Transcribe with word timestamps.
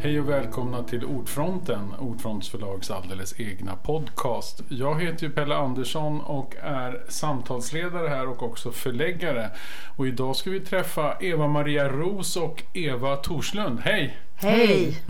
Hej 0.00 0.20
och 0.20 0.28
välkomna 0.28 0.82
till 0.82 1.04
Ordfronten, 1.04 1.94
Ordfronts 1.98 2.48
förlags 2.48 2.90
alldeles 2.90 3.40
egna 3.40 3.76
podcast. 3.76 4.62
Jag 4.68 5.02
heter 5.02 5.26
ju 5.26 5.32
Pelle 5.32 5.56
Andersson 5.56 6.20
och 6.20 6.56
är 6.62 7.04
samtalsledare 7.08 8.08
här 8.08 8.28
och 8.28 8.42
också 8.42 8.72
förläggare. 8.72 9.50
Och 9.96 10.06
idag 10.06 10.36
ska 10.36 10.50
vi 10.50 10.60
träffa 10.60 11.16
Eva-Maria 11.20 11.88
Ros 11.88 12.36
och 12.36 12.62
Eva 12.74 13.16
Torslund. 13.16 13.80
Hej! 13.80 14.27
Hej! 14.40 15.02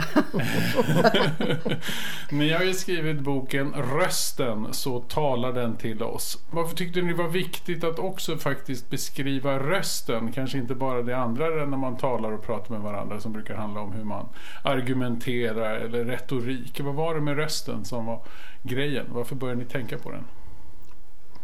Ni 2.31 2.53
har 2.53 2.65
ju 2.65 2.75
skrivit 2.75 3.21
boken 3.21 3.73
Rösten, 3.73 4.67
så 4.73 5.01
talar 5.01 5.53
den 5.53 5.77
till 5.77 6.03
oss. 6.03 6.39
Varför 6.51 6.77
tyckte 6.77 7.03
ni 7.03 7.09
det 7.09 7.19
var 7.23 7.29
viktigt 7.29 7.85
att 7.85 7.99
också 7.99 8.37
faktiskt 8.37 8.91
beskriva 8.91 9.59
rösten? 9.59 10.33
Kanske 10.33 10.59
inte 10.59 10.75
bara 10.75 11.03
det 11.03 11.17
andra 11.17 11.49
när 11.49 11.77
man 11.77 11.97
talar 11.97 12.33
och 12.33 12.47
pratar 12.47 12.75
med 12.75 12.81
varandra 12.81 13.21
som 13.21 13.33
brukar 13.33 13.55
handla 13.55 13.81
om 13.81 13.93
hur 13.93 14.05
man 14.05 14.29
argumenterar 14.65 15.77
eller 15.77 16.05
retorik. 16.05 16.81
Vad 16.81 16.95
var 16.95 17.15
det 17.15 17.21
med 17.21 17.37
rösten 17.37 17.85
som 17.85 18.07
var 18.07 18.23
grejen? 18.63 19.07
Varför 19.09 19.35
började 19.35 19.61
ni 19.61 19.67
tänka 19.67 19.99
på 19.99 20.11
den? 20.11 20.25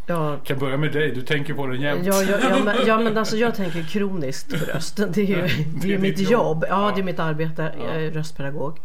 Ja. 0.07 0.31
Jag 0.31 0.45
kan 0.45 0.59
börja 0.59 0.77
med 0.77 0.93
dig, 0.93 1.11
du 1.11 1.23
tänker 1.23 1.55
på 1.55 1.67
den 1.67 1.81
jämt. 1.81 2.07
Ja, 2.07 2.23
ja, 2.23 2.39
ja, 2.43 2.65
men, 2.65 2.77
ja, 2.87 2.99
men 3.01 3.19
alltså 3.19 3.37
jag 3.37 3.55
tänker 3.57 3.83
kroniskt 3.83 4.51
på 4.51 4.73
rösten. 4.73 5.12
Det 5.12 5.23
är 5.23 5.27
ju, 5.27 5.65
det 5.81 5.87
är 5.87 5.91
ju 5.91 5.99
mitt 5.99 6.31
jobb. 6.31 6.65
Ja, 6.69 6.93
det 6.95 7.01
är 7.01 7.05
mitt 7.05 7.19
arbete. 7.19 7.75
Jag 7.79 8.05
är 8.05 8.11
röstpedagog. 8.11 8.81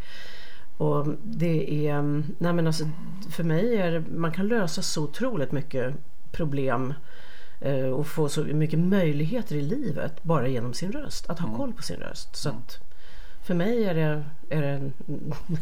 Och 0.77 1.07
det 1.23 1.87
är, 1.87 2.01
nej 2.37 2.53
men 2.53 2.67
alltså 2.67 2.83
för 3.31 3.43
mig 3.43 3.77
är 3.77 3.91
det, 3.91 3.99
man 3.99 4.31
kan 4.31 4.47
lösa 4.47 4.81
så 4.81 5.03
otroligt 5.03 5.51
mycket 5.51 5.93
problem 6.31 6.93
eh, 7.61 7.85
och 7.85 8.07
få 8.07 8.29
så 8.29 8.43
mycket 8.43 8.79
möjligheter 8.79 9.55
i 9.55 9.61
livet 9.61 10.23
bara 10.23 10.47
genom 10.47 10.73
sin 10.73 10.91
röst. 10.91 11.29
Att 11.29 11.39
ha 11.39 11.57
koll 11.57 11.73
på 11.73 11.83
sin 11.83 11.99
röst. 11.99 12.35
Så 12.35 12.49
att 12.49 12.88
för 13.49 13.55
mig 13.55 13.83
är 13.83 13.93
det, 13.93 14.23
är 14.49 14.61
det 14.61 14.67
en, 14.67 14.93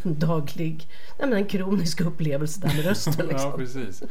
daglig, 0.04 0.88
nej 1.20 1.30
men 1.30 1.34
en 1.34 1.46
kronisk 1.46 2.02
upplevelse 2.02 2.62
där 2.62 2.76
med 2.76 2.86
rösten. 2.86 3.14
Liksom. 3.28 3.52
ja, 3.52 3.58
precis. 3.58 4.04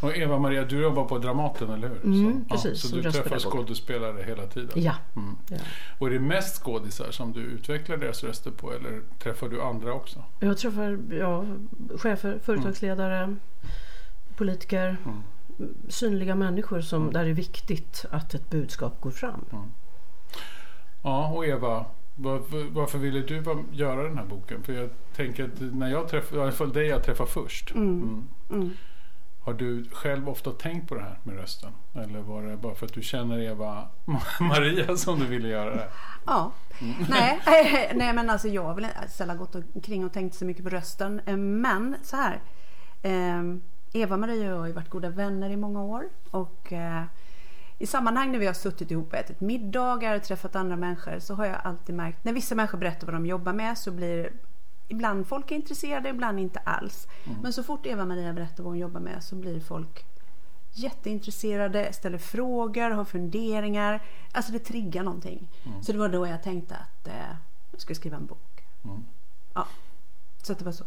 Och 0.00 0.16
Eva-Maria, 0.16 0.64
du 0.64 0.82
jobbar 0.82 1.04
på 1.04 1.18
Dramaten, 1.18 1.70
eller 1.70 1.88
hur? 1.88 2.04
Mm, 2.04 2.44
så, 2.44 2.54
precis, 2.54 2.84
ja, 2.84 2.90
så 2.90 2.96
du 2.96 3.12
träffar 3.12 3.38
skådespelare 3.38 4.22
hela 4.22 4.46
tiden? 4.46 4.70
Ja. 4.74 4.94
Mm. 5.16 5.36
ja. 5.48 5.56
Och 5.98 6.06
är 6.06 6.10
det 6.10 6.18
mest 6.18 6.62
skådisar 6.62 7.10
som 7.10 7.32
du 7.32 7.40
utvecklar 7.40 7.96
deras 7.96 8.24
röster 8.24 8.50
på 8.50 8.72
eller 8.72 9.00
träffar 9.18 9.48
du 9.48 9.62
andra 9.62 9.92
också? 9.92 10.24
Jag 10.40 10.58
träffar 10.58 10.98
ja, 11.10 11.44
chefer, 11.96 12.38
företagsledare, 12.42 13.36
politiker, 14.36 14.96
Mm. 15.04 15.22
synliga 15.88 16.34
människor 16.34 16.80
som, 16.80 17.12
där 17.12 17.24
det 17.24 17.30
är 17.30 17.34
viktigt 17.34 18.04
att 18.10 18.34
ett 18.34 18.50
budskap 18.50 19.00
går 19.00 19.10
fram. 19.10 19.44
Ja, 21.02 21.28
och 21.28 21.46
Eva, 21.46 21.84
varför, 22.22 22.70
varför 22.70 22.98
ville 22.98 23.20
du 23.20 23.42
göra 23.72 24.02
den 24.02 24.18
här 24.18 24.24
boken? 24.24 24.62
För 24.62 24.72
jag 24.72 24.90
tänker 25.16 25.44
att 25.44 25.60
när 25.60 25.88
jag 25.90 26.08
träffar, 26.08 26.36
i 26.36 26.40
alla 26.40 26.52
fall 26.52 26.72
dig 26.72 26.86
jag 26.86 27.04
träffar 27.04 27.26
först. 27.26 27.74
Mm. 27.74 28.26
Har 29.44 29.52
du 29.54 29.84
själv 29.92 30.28
ofta 30.28 30.50
tänkt 30.50 30.88
på 30.88 30.94
det 30.94 31.00
här 31.00 31.18
med 31.22 31.36
rösten? 31.36 31.70
Eller 31.94 32.20
var 32.20 32.42
det 32.42 32.56
bara 32.56 32.74
för 32.74 32.86
att 32.86 32.92
du 32.92 33.02
känner 33.02 33.38
Eva 33.38 33.88
Maria 34.40 34.96
som 34.96 35.18
du 35.18 35.26
ville 35.26 35.48
göra 35.48 35.74
det? 35.74 35.88
Ja. 36.26 36.52
Nej, 37.08 37.40
nej, 37.94 38.12
men 38.12 38.30
alltså 38.30 38.48
jag 38.48 38.62
har 38.64 38.74
väl 38.74 38.86
sällan 39.08 39.36
gått 39.38 39.54
omkring 39.74 40.04
och 40.04 40.12
tänkt 40.12 40.34
så 40.34 40.44
mycket 40.44 40.64
på 40.64 40.70
rösten. 40.70 41.20
Eh, 41.26 41.36
Men 41.36 41.96
så 42.02 42.16
här. 42.16 42.40
eh, 43.02 43.42
Eva-Maria 43.94 44.44
och 44.48 44.52
jag 44.54 44.58
har 44.58 44.66
ju 44.66 44.72
varit 44.72 44.88
goda 44.90 45.08
vänner 45.08 45.50
i 45.50 45.56
många 45.56 45.82
år. 45.82 46.04
Och 46.30 46.72
eh, 46.72 47.02
i 47.82 47.86
sammanhang 47.86 48.32
när 48.32 48.38
vi 48.38 48.46
har 48.46 48.54
suttit 48.54 48.90
ihop 48.90 49.12
och 49.12 49.18
ätit 49.18 49.40
middagar 49.40 50.16
och 50.16 50.22
träffat 50.22 50.56
andra 50.56 50.76
människor 50.76 51.18
så 51.18 51.34
har 51.34 51.46
jag 51.46 51.60
alltid 51.64 51.94
märkt 51.94 52.24
när 52.24 52.32
vissa 52.32 52.54
människor 52.54 52.78
berättar 52.78 53.06
vad 53.06 53.14
de 53.14 53.26
jobbar 53.26 53.52
med 53.52 53.78
så 53.78 53.90
blir 53.90 54.32
ibland 54.88 55.26
folk 55.26 55.50
är 55.50 55.56
intresserade, 55.56 56.08
ibland 56.08 56.40
inte 56.40 56.58
alls. 56.58 57.08
Men 57.42 57.52
så 57.52 57.62
fort 57.62 57.86
Eva-Maria 57.86 58.32
berättar 58.32 58.62
vad 58.62 58.70
hon 58.70 58.78
jobbar 58.78 59.00
med 59.00 59.22
så 59.24 59.34
blir 59.36 59.60
folk 59.60 60.04
jätteintresserade, 60.72 61.92
ställer 61.92 62.18
frågor, 62.18 62.90
har 62.90 63.04
funderingar. 63.04 64.02
Alltså 64.32 64.52
det 64.52 64.58
triggar 64.58 65.02
någonting. 65.02 65.48
Så 65.82 65.92
det 65.92 65.98
var 65.98 66.08
då 66.08 66.26
jag 66.26 66.42
tänkte 66.42 66.76
att 66.76 67.08
eh, 67.08 67.36
jag 67.70 67.80
ska 67.80 67.94
skriva 67.94 68.16
en 68.16 68.26
bok. 68.26 68.64
Ja, 69.54 69.66
så 70.42 70.52
att 70.52 70.58
det 70.58 70.64
var 70.64 70.72
så. 70.72 70.84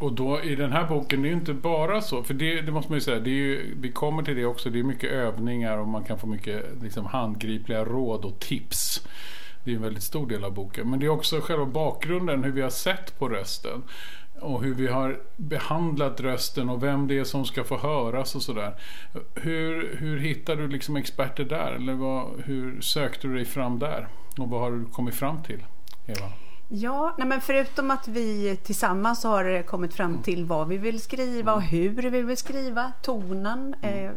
Och 0.00 0.12
då 0.12 0.42
i 0.42 0.54
den 0.54 0.72
här 0.72 0.86
boken, 0.86 1.22
det 1.22 1.28
är 1.28 1.30
ju 1.30 1.36
inte 1.36 1.54
bara 1.54 2.00
så, 2.00 2.22
för 2.22 2.34
det, 2.34 2.60
det 2.60 2.72
måste 2.72 2.92
man 2.92 2.96
ju 2.96 3.00
säga, 3.00 3.20
det 3.20 3.30
är 3.30 3.34
ju, 3.34 3.74
vi 3.80 3.92
kommer 3.92 4.22
till 4.22 4.36
det 4.36 4.44
också, 4.44 4.70
det 4.70 4.78
är 4.78 4.82
mycket 4.82 5.10
övningar 5.10 5.78
och 5.78 5.88
man 5.88 6.04
kan 6.04 6.18
få 6.18 6.26
mycket 6.26 6.82
liksom, 6.82 7.06
handgripliga 7.06 7.84
råd 7.84 8.24
och 8.24 8.38
tips. 8.38 9.06
Det 9.64 9.70
är 9.70 9.76
en 9.76 9.82
väldigt 9.82 10.02
stor 10.02 10.26
del 10.26 10.44
av 10.44 10.54
boken. 10.54 10.90
Men 10.90 11.00
det 11.00 11.06
är 11.06 11.10
också 11.10 11.40
själva 11.40 11.66
bakgrunden, 11.66 12.44
hur 12.44 12.52
vi 12.52 12.60
har 12.60 12.70
sett 12.70 13.18
på 13.18 13.28
rösten. 13.28 13.82
Och 14.40 14.62
hur 14.62 14.74
vi 14.74 14.86
har 14.86 15.20
behandlat 15.36 16.20
rösten 16.20 16.68
och 16.68 16.82
vem 16.82 17.08
det 17.08 17.18
är 17.18 17.24
som 17.24 17.44
ska 17.44 17.64
få 17.64 17.76
höras 17.76 18.34
och 18.34 18.42
sådär. 18.42 18.74
Hur, 19.34 19.96
hur 19.96 20.18
hittar 20.18 20.56
du 20.56 20.68
liksom 20.68 20.96
experter 20.96 21.44
där? 21.44 21.72
Eller 21.72 21.94
vad, 21.94 22.26
hur 22.44 22.80
sökte 22.80 23.28
du 23.28 23.34
dig 23.34 23.44
fram 23.44 23.78
där? 23.78 24.08
Och 24.38 24.50
vad 24.50 24.60
har 24.60 24.70
du 24.70 24.84
kommit 24.84 25.14
fram 25.14 25.42
till, 25.42 25.64
Eva? 26.06 26.32
Ja, 26.72 27.14
nej 27.18 27.28
men 27.28 27.40
förutom 27.40 27.90
att 27.90 28.08
vi 28.08 28.56
tillsammans 28.56 29.24
har 29.24 29.62
kommit 29.62 29.94
fram 29.94 30.22
till 30.22 30.44
vad 30.44 30.68
vi 30.68 30.78
vill 30.78 31.00
skriva 31.00 31.54
och 31.54 31.62
hur 31.62 32.10
vi 32.10 32.22
vill 32.22 32.36
skriva, 32.36 32.92
tonen. 33.02 33.74
Eh, 33.82 34.10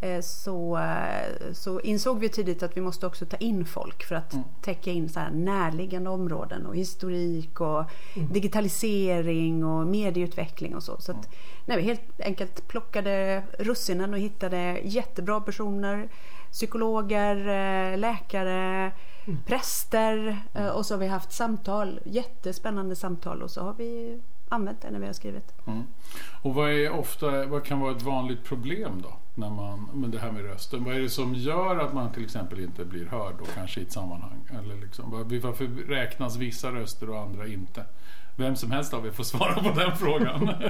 eh, 0.00 0.20
så, 0.20 0.78
eh, 0.78 1.52
så 1.52 1.80
insåg 1.80 2.18
vi 2.18 2.28
tidigt 2.28 2.62
att 2.62 2.76
vi 2.76 2.80
måste 2.80 3.06
också 3.06 3.26
ta 3.26 3.36
in 3.36 3.64
folk 3.66 4.04
för 4.04 4.14
att 4.14 4.34
täcka 4.60 4.90
in 4.90 5.08
så 5.08 5.20
här 5.20 5.30
närliggande 5.30 6.10
områden 6.10 6.66
och 6.66 6.76
historik 6.76 7.60
och 7.60 7.84
digitalisering 8.32 9.64
och 9.64 9.86
medieutveckling 9.86 10.76
och 10.76 10.82
så. 10.82 10.96
Så 10.98 11.12
att, 11.12 11.28
nej, 11.66 11.76
vi 11.76 11.82
helt 11.82 12.20
enkelt 12.20 12.68
plockade 12.68 13.42
russinen 13.58 14.14
och 14.14 14.20
hittade 14.20 14.80
jättebra 14.84 15.40
personer. 15.40 16.08
Psykologer, 16.52 17.36
eh, 17.36 17.98
läkare, 17.98 18.92
präster 19.46 20.38
eh, 20.54 20.66
och 20.68 20.86
så 20.86 20.94
har 20.94 20.98
vi 20.98 21.06
haft 21.06 21.32
samtal, 21.32 22.00
jättespännande 22.04 22.96
samtal 22.96 23.42
och 23.42 23.50
så 23.50 23.62
har 23.62 23.74
vi 23.74 24.20
använt 24.48 24.82
det 24.82 24.90
när 24.90 24.98
vi 24.98 25.06
har 25.06 25.12
skrivit. 25.12 25.54
Mm. 25.66 25.82
Och 26.42 26.54
vad, 26.54 26.70
är 26.70 26.90
ofta, 26.90 27.46
vad 27.46 27.64
kan 27.64 27.80
vara 27.80 27.96
ett 27.96 28.02
vanligt 28.02 28.44
problem 28.44 29.02
då? 29.02 29.16
När 29.34 29.50
man, 29.50 29.88
med 29.92 30.10
det 30.10 30.18
här 30.18 30.32
med 30.32 30.42
rösten. 30.42 30.84
Vad 30.84 30.94
är 30.94 31.00
det 31.00 31.10
som 31.10 31.34
gör 31.34 31.78
att 31.78 31.92
man 31.94 32.12
till 32.12 32.24
exempel 32.24 32.60
inte 32.60 32.84
blir 32.84 33.06
hörd 33.06 33.34
då, 33.38 33.44
kanske 33.54 33.80
i 33.80 33.82
ett 33.82 33.92
sammanhang? 33.92 34.48
Eller 34.58 34.74
liksom, 34.74 35.10
var- 35.10 35.40
varför 35.40 35.66
räknas 35.88 36.36
vissa 36.36 36.70
röster 36.70 37.10
och 37.10 37.20
andra 37.20 37.46
inte? 37.46 37.84
Vem 38.36 38.56
som 38.56 38.70
helst 38.70 38.94
av 38.94 39.06
er 39.06 39.10
får 39.10 39.24
svara 39.32 39.54
på 39.62 39.80
den 39.80 39.96
frågan. 39.96 40.50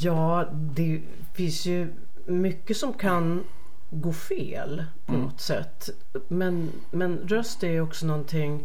Ja, 0.00 0.48
det 0.52 1.02
finns 1.34 1.66
ju 1.66 1.94
mycket 2.26 2.76
som 2.76 2.92
kan 2.92 3.44
gå 3.90 4.12
fel 4.12 4.84
på 5.06 5.12
något 5.12 5.40
sätt. 5.40 5.88
Men, 6.28 6.70
men 6.90 7.18
röst 7.18 7.62
är 7.64 7.80
också 7.80 8.06
någonting 8.06 8.64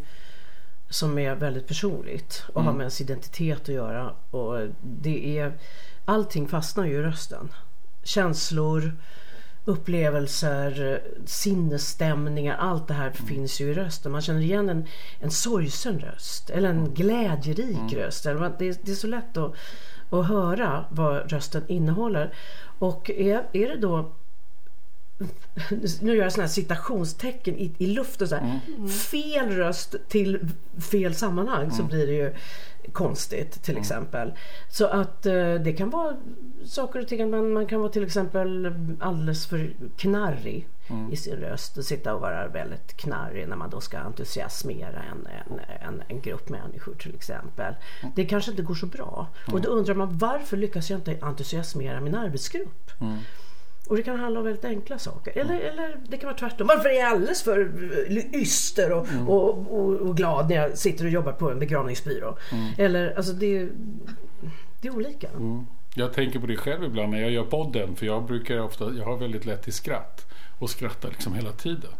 som 0.89 1.17
är 1.19 1.35
väldigt 1.35 1.67
personligt 1.67 2.43
och 2.53 2.63
har 2.63 2.73
med 2.73 2.81
ens 2.83 3.01
identitet 3.01 3.61
att 3.61 3.67
göra. 3.75 4.11
Och 4.31 4.67
det 4.81 5.39
är, 5.39 5.53
allting 6.05 6.47
fastnar 6.47 6.85
ju 6.85 6.93
i 6.93 7.01
rösten. 7.01 7.49
Känslor, 8.03 8.93
upplevelser, 9.65 11.01
sinnesstämningar, 11.25 12.57
allt 12.57 12.87
det 12.87 12.93
här 12.93 13.11
finns 13.11 13.61
ju 13.61 13.65
i 13.69 13.73
rösten. 13.73 14.11
Man 14.11 14.21
känner 14.21 14.41
igen 14.41 14.69
en, 14.69 14.87
en 15.19 15.31
sorgsen 15.31 15.99
röst 15.99 16.49
eller 16.49 16.69
en 16.69 16.93
glädjerik 16.93 17.93
röst. 17.93 18.25
Eller 18.25 18.39
man- 18.39 18.53
Det, 18.59 18.67
är- 18.69 18.77
det 18.81 18.91
är 18.91 18.95
så 18.95 19.07
lätt 19.07 19.37
att, 19.37 19.53
att 20.09 20.27
höra 20.27 20.85
vad 20.89 21.31
rösten 21.31 21.63
innehåller. 21.67 22.33
Och 22.79 23.09
är, 23.09 23.43
är 23.53 23.67
det 23.69 23.77
då 23.77 24.11
nu 26.01 26.15
gör 26.15 26.23
jag 26.23 26.31
sådana 26.31 26.47
här 26.47 26.53
citationstecken 26.53 27.55
i, 27.57 27.71
i 27.77 27.87
luften 27.87 28.27
så 28.27 28.35
här. 28.35 28.59
Fel 28.89 29.49
röst 29.49 29.95
till 30.07 30.49
fel 30.91 31.15
sammanhang 31.15 31.71
så 31.71 31.83
blir 31.83 32.07
det 32.07 32.13
ju 32.13 32.33
konstigt 32.91 33.63
till 33.63 33.77
exempel. 33.77 34.33
Så 34.69 34.87
att 34.87 35.25
eh, 35.25 35.53
det 35.53 35.73
kan 35.77 35.89
vara 35.89 36.15
saker 36.65 36.99
och 36.99 37.07
ting. 37.07 37.29
Man, 37.29 37.53
man 37.53 37.65
kan 37.65 37.79
vara 37.79 37.91
till 37.91 38.03
exempel 38.03 38.73
alldeles 38.99 39.45
för 39.45 39.73
knarrig 39.97 40.67
i 41.11 41.15
sin 41.15 41.35
röst 41.35 41.77
och 41.77 41.85
sitta 41.85 42.15
och 42.15 42.21
vara 42.21 42.47
väldigt 42.47 42.97
knarrig 42.97 43.47
när 43.47 43.55
man 43.55 43.69
då 43.69 43.81
ska 43.81 43.97
entusiasmera 43.97 45.03
en, 45.03 45.27
en, 45.27 45.59
en, 45.81 46.03
en 46.07 46.21
grupp 46.21 46.49
människor 46.49 46.95
till 46.95 47.15
exempel. 47.15 47.73
Det 48.15 48.25
kanske 48.25 48.51
inte 48.51 48.63
går 48.63 48.75
så 48.75 48.85
bra. 48.85 49.27
Och 49.51 49.61
då 49.61 49.69
undrar 49.69 49.95
man 49.95 50.17
varför 50.17 50.57
lyckas 50.57 50.89
jag 50.89 50.99
inte 50.99 51.17
entusiasmera 51.21 52.01
min 52.01 52.15
arbetsgrupp? 52.15 52.91
Och 53.93 53.97
det 53.97 54.03
kan 54.03 54.19
handla 54.19 54.39
om 54.39 54.45
väldigt 54.45 54.65
enkla 54.65 54.97
saker. 54.99 55.37
Eller, 55.37 55.59
eller 55.59 55.95
det 56.07 56.17
kan 56.17 56.27
vara 56.27 56.37
tvärtom. 56.37 56.67
Varför 56.67 56.89
är 56.89 56.93
jag 56.93 57.11
alldeles 57.11 57.43
för 57.43 57.71
yster 58.35 58.91
och, 58.91 59.07
och, 59.27 59.49
och, 59.71 59.93
och 59.93 60.17
glad 60.17 60.49
när 60.49 60.55
jag 60.55 60.77
sitter 60.77 61.05
och 61.05 61.11
jobbar 61.11 61.31
på 61.31 61.51
en 61.51 61.59
begravningsbyrå? 61.59 62.37
Eller 62.77 63.13
alltså 63.17 63.33
det, 63.33 63.69
det 64.81 64.87
är 64.87 64.95
olika. 64.95 65.27
Jag 65.95 66.13
tänker 66.13 66.39
på 66.39 66.47
det 66.47 66.57
själv 66.57 66.83
ibland 66.83 67.11
när 67.11 67.21
jag 67.21 67.31
gör 67.31 67.43
podden. 67.43 67.95
För 67.95 68.05
jag 68.05 68.25
brukar 68.25 68.59
ofta, 68.59 68.93
jag 68.93 69.05
har 69.05 69.17
väldigt 69.17 69.45
lätt 69.45 69.63
till 69.63 69.73
skratt. 69.73 70.31
Och 70.59 70.69
skrattar 70.69 71.09
liksom 71.09 71.33
hela 71.33 71.51
tiden. 71.51 71.91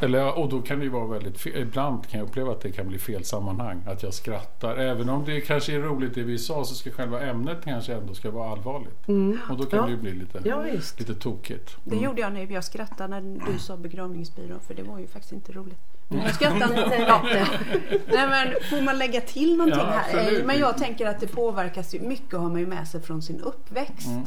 Eller, 0.00 0.38
och 0.38 0.48
då 0.48 0.62
kan 0.62 0.78
det 0.78 0.84
ju 0.84 0.90
vara 0.90 1.06
väldigt 1.06 1.38
fel. 1.40 1.56
Ibland 1.56 2.06
kan 2.08 2.20
jag 2.20 2.28
uppleva 2.28 2.52
att 2.52 2.60
det 2.60 2.72
kan 2.72 2.88
bli 2.88 2.98
fel 2.98 3.24
sammanhang. 3.24 3.82
Att 3.86 4.02
jag 4.02 4.14
skrattar. 4.14 4.76
Även 4.76 5.08
om 5.08 5.24
det 5.24 5.40
kanske 5.40 5.74
är 5.74 5.80
roligt 5.80 6.14
det 6.14 6.22
vi 6.22 6.38
sa 6.38 6.64
så 6.64 6.74
ska 6.74 6.90
själva 6.90 7.20
ämnet 7.22 7.58
kanske 7.64 7.94
ändå 7.94 8.14
ska 8.14 8.30
vara 8.30 8.50
allvarligt. 8.52 9.08
Mm. 9.08 9.38
Och 9.50 9.56
då 9.56 9.64
kan 9.64 9.78
Ja. 9.78 9.84
det 9.84 9.90
ju 9.90 9.96
bli 9.96 10.12
lite, 10.14 10.40
Ja, 10.44 10.62
lite 10.98 11.14
tokigt. 11.14 11.76
Det 11.84 11.96
gjorde 11.96 12.20
jag 12.20 12.32
nu. 12.32 12.52
Jag 12.52 12.64
skrattade 12.64 13.20
när 13.20 13.52
du 13.52 13.58
sa 13.58 13.76
begravningsbyrå 13.76 14.54
för 14.66 14.74
det 14.74 14.82
var 14.82 14.98
ju 14.98 15.06
faktiskt 15.06 15.32
inte 15.32 15.52
roligt. 15.52 15.78
Jag 16.08 16.34
skrattade 16.34 16.82
inte. 16.84 16.96
Ja. 17.08 17.22
Nej 18.06 18.28
men 18.28 18.54
får 18.70 18.84
man 18.84 18.98
lägga 18.98 19.20
till 19.20 19.56
någonting 19.56 19.80
Ja, 19.80 20.00
här? 20.12 20.42
Men 20.44 20.58
jag 20.58 20.78
tänker 20.78 21.06
att 21.06 21.20
det 21.20 21.26
påverkas 21.26 21.94
ju 21.94 22.00
mycket 22.00 22.32
har 22.38 22.48
man 22.48 22.60
ju 22.60 22.66
med 22.66 22.88
sig 22.88 23.00
från 23.00 23.22
sin 23.22 23.40
uppväxt. 23.40 24.06
Mm. 24.08 24.24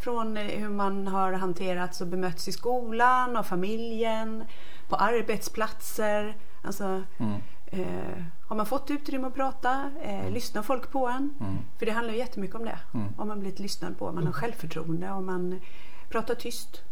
Från 0.00 0.36
eh, 0.36 0.42
hur 0.44 0.68
man 0.68 1.06
har 1.06 1.32
hanterats 1.32 2.00
och 2.00 2.06
bemötts 2.06 2.48
i 2.48 2.52
skolan, 2.52 3.36
av 3.36 3.42
familjen, 3.42 4.44
på 4.88 4.96
arbetsplatser. 4.96 6.36
Alltså, 6.62 7.02
Mm. 7.18 7.34
eh, 7.66 8.22
har 8.48 8.56
man 8.56 8.66
fått 8.66 8.90
utrymme 8.90 9.26
att 9.26 9.34
prata? 9.34 9.90
Eh, 10.02 10.30
lyssnar 10.30 10.62
folk 10.62 10.90
på 10.90 11.08
en? 11.08 11.34
Mm. 11.40 11.56
För 11.78 11.86
det 11.86 11.92
handlar 11.92 12.12
ju 12.14 12.18
jättemycket 12.20 12.56
om 12.56 12.64
det. 12.64 12.78
Om 13.16 13.28
man 13.28 13.40
blivit 13.40 13.58
lyssnad 13.58 13.98
på, 13.98 14.06
om 14.06 14.14
man 14.14 14.26
har 14.26 14.32
självförtroende, 14.32 15.10
om 15.10 15.26
man 15.26 15.60
pratar 16.10 16.34
tyst, 16.34 16.82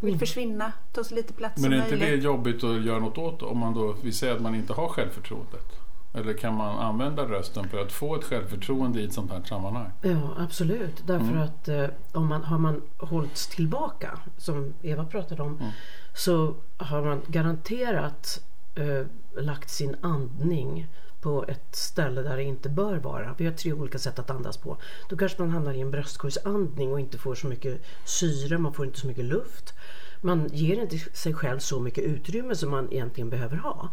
vill 0.00 0.18
försvinna, 0.18 0.72
ta 0.92 1.04
så 1.04 1.14
lite 1.14 1.32
plats 1.32 1.56
Men 1.56 1.64
som 1.64 1.72
är 1.72 1.76
inte 1.76 1.96
möjligt. 1.96 2.20
det 2.20 2.24
jobbigt 2.24 2.64
att 2.64 2.84
göra 2.84 2.98
något 2.98 3.18
åt 3.18 3.42
om 3.42 3.58
man 3.58 3.74
då, 3.74 3.96
vi 4.02 4.12
säger 4.12 4.34
att 4.34 4.42
man 4.42 4.54
inte 4.54 4.72
har 4.72 4.88
självförtroendet? 4.88 5.80
Eller 6.14 6.32
kan 6.32 6.54
man 6.54 6.78
använda 6.78 7.22
rösten 7.28 7.68
för 7.68 7.78
att 7.82 7.92
få 7.92 8.16
ett 8.16 8.24
självförtroende 8.24 9.00
i 9.00 9.04
ett 9.04 9.12
sånt 9.12 9.30
här 9.30 9.42
sammanhang? 9.42 9.90
Ja, 10.02 10.34
absolut. 10.38 11.02
Därför 11.06 11.26
Mm. 11.26 11.42
att 11.42 11.68
eh, 11.68 11.86
om 12.12 12.26
man, 12.26 12.42
har 12.44 12.58
man 12.58 12.82
hållits 12.98 13.46
tillbaka, 13.46 14.18
som 14.36 14.74
Eva 14.82 15.04
pratade 15.04 15.42
om, 15.42 15.56
Mm. 15.58 15.70
så 16.14 16.54
har 16.76 17.02
man 17.02 17.22
garanterat 17.26 18.40
eh, 18.74 19.06
lagt 19.42 19.70
sin 19.70 19.96
andning 20.00 20.86
på 21.20 21.44
ett 21.48 21.76
ställe 21.76 22.22
där 22.22 22.36
det 22.36 22.42
inte 22.42 22.68
bör 22.68 22.96
vara. 22.96 23.34
Vi 23.38 23.44
har 23.46 23.52
tre 23.52 23.72
olika 23.72 23.98
sätt 23.98 24.18
att 24.18 24.30
andas 24.30 24.56
på. 24.56 24.76
Då 25.08 25.16
kanske 25.16 25.42
man 25.42 25.50
hamnar 25.50 25.72
i 25.72 25.80
en 25.80 25.90
bröstkorgsandning 25.90 26.92
och 26.92 27.00
inte 27.00 27.18
får 27.18 27.34
så 27.34 27.46
mycket 27.46 27.82
syre, 28.04 28.58
man 28.58 28.72
får 28.72 28.86
inte 28.86 28.98
så 29.00 29.06
mycket 29.06 29.24
luft. 29.24 29.74
Man 30.24 30.48
ger 30.52 30.82
inte 30.82 30.98
sig 30.98 31.34
själv 31.34 31.58
så 31.58 31.80
mycket 31.80 32.04
utrymme 32.04 32.54
som 32.54 32.70
man 32.70 32.92
egentligen 32.92 33.30
behöver 33.30 33.56
ha. 33.56 33.88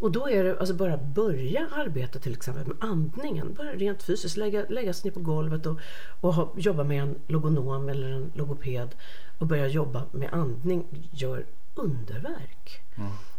Och 0.00 0.10
då 0.10 0.28
är 0.28 0.44
det 0.44 0.58
alltså 0.60 0.74
bara 0.74 0.96
börja 0.96 1.68
arbeta 1.72 2.18
till 2.18 2.32
exempel 2.32 2.66
med 2.66 2.76
andningen. 2.80 3.54
Bara 3.54 3.72
rent 3.72 4.02
fysiskt 4.02 4.36
lägga, 4.36 4.64
lägga 4.68 4.92
sig 4.92 5.10
ner 5.10 5.14
på 5.14 5.20
golvet 5.20 5.66
och, 5.66 5.80
och 6.20 6.34
ha, 6.34 6.52
jobba 6.56 6.84
med 6.84 7.02
en 7.02 7.14
logonom 7.26 7.88
eller 7.88 8.10
en 8.10 8.30
logoped 8.34 8.94
och 9.38 9.46
börja 9.46 9.66
jobba 9.66 10.02
med 10.12 10.32
andning 10.32 10.86
gör 11.10 11.46
underverk. 11.74 12.80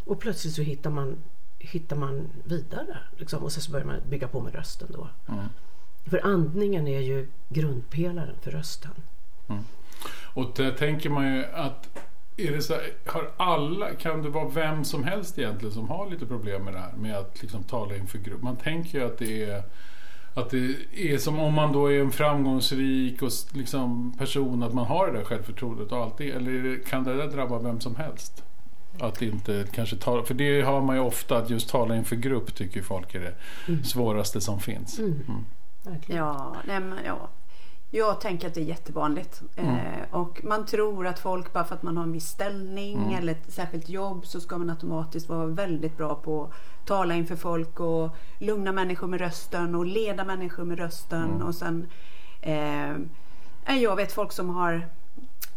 Och 0.04 0.20
plötsligt 0.20 0.54
så 0.54 0.62
hittar 0.62 0.90
man, 0.90 1.16
hittar 1.58 1.96
man 1.96 2.28
vidare 2.44 2.98
liksom, 3.16 3.42
och 3.42 3.52
sen 3.52 3.62
så 3.62 3.72
börjar 3.72 3.86
man 3.86 4.00
bygga 4.08 4.28
på 4.28 4.40
med 4.40 4.54
rösten 4.54 4.88
då. 4.92 5.08
Mm. 5.28 5.44
För 6.04 6.26
andningen 6.26 6.88
är 6.88 7.00
ju 7.00 7.28
grundpelaren 7.48 8.36
för 8.40 8.50
rösten. 8.50 8.92
Och 10.34 10.52
där 10.56 10.72
tänker 10.72 11.10
man 11.10 11.36
ju 11.36 11.44
att 11.44 11.88
är 12.36 12.52
det 12.52 12.62
så 12.62 12.72
här, 12.74 12.82
har 13.06 13.30
alla, 13.36 13.94
kan 13.94 14.22
det 14.22 14.28
vara 14.28 14.48
vem 14.48 14.84
som 14.84 15.04
helst 15.04 15.38
egentligen 15.38 15.74
som 15.74 15.88
har 15.88 16.10
lite 16.10 16.26
problem 16.26 16.64
med 16.64 16.74
det 16.74 16.78
här 16.80 16.92
med 16.96 17.16
att 17.16 17.42
liksom 17.42 17.62
tala 17.62 17.96
inför 17.96 18.18
grupp? 18.18 18.42
Man 18.42 18.56
tänker 18.56 18.98
ju 18.98 19.04
att 19.06 19.18
det 19.18 19.44
är 19.44 19.62
att 20.34 20.50
det 20.50 20.74
är 20.94 21.18
som 21.18 21.38
om 21.40 21.54
man 21.54 21.72
då 21.72 21.92
är 21.92 22.00
en 22.00 22.10
framgångsrik 22.10 23.22
och 23.22 23.30
liksom 23.52 24.14
person 24.18 24.62
att 24.62 24.72
man 24.74 24.86
har 24.86 25.06
det 25.06 25.12
där 25.18 25.24
självförtroendet 25.24 25.92
och 25.92 26.20
eller 26.20 26.50
är 26.52 26.62
det- 26.62 26.88
kan 26.88 27.04
det 27.04 27.16
där 27.16 27.26
drabba 27.26 27.58
vem 27.58 27.80
som 27.80 27.96
helst? 27.96 28.44
Att 29.00 29.22
inte 29.22 29.66
kanske 29.74 29.96
tala, 29.96 30.22
för 30.24 30.34
det 30.34 30.62
har 30.62 30.80
man 30.80 30.96
ju 30.96 31.02
ofta 31.02 31.36
att 31.38 31.50
just 31.50 31.68
tala 31.70 31.96
inför 31.96 32.16
grupp 32.16 32.54
tycker 32.54 32.82
folk 32.82 33.14
är 33.14 33.20
det 33.20 33.34
svåraste 33.84 34.40
som 34.40 34.60
finns. 34.60 35.00
Verkligen. 35.84 36.20
Ja, 36.24 36.56
nej, 36.66 36.80
men, 36.80 36.98
ja. 37.04 37.28
Jag 37.94 38.20
tänker 38.20 38.48
att 38.48 38.54
det 38.54 38.60
är 38.60 38.64
jättevanligt. 38.64 39.42
Mm. 39.56 39.74
Eh, 39.74 40.02
och 40.10 40.44
man 40.44 40.66
tror 40.66 41.06
att 41.06 41.18
folk, 41.18 41.52
bara 41.52 41.64
för 41.64 41.74
att 41.74 41.82
man 41.82 41.96
har 41.96 42.04
en 42.04 42.12
viss 42.12 42.28
ställning 42.28 42.96
Mm. 42.98 43.14
eller 43.14 43.32
ett 43.32 43.52
särskilt 43.52 43.88
jobb 43.88 44.26
så 44.26 44.40
ska 44.40 44.58
man 44.58 44.70
automatiskt 44.70 45.28
vara 45.28 45.46
väldigt 45.46 45.96
bra 45.96 46.14
på 46.14 46.44
att 46.44 46.86
tala 46.86 47.14
inför 47.14 47.36
folk 47.36 47.80
och 47.80 48.10
lugna 48.38 48.72
människor 48.72 49.06
med 49.06 49.20
rösten 49.20 49.74
och 49.74 49.86
leda 49.86 50.24
människor 50.24 50.64
med 50.64 50.78
rösten. 50.78 51.30
Mm. 51.30 51.42
Och 51.42 51.54
sen, 51.54 51.86
eh, 52.40 52.96
jag 53.76 53.96
vet 53.96 54.12
folk 54.12 54.32
som 54.32 54.50
har 54.50 54.88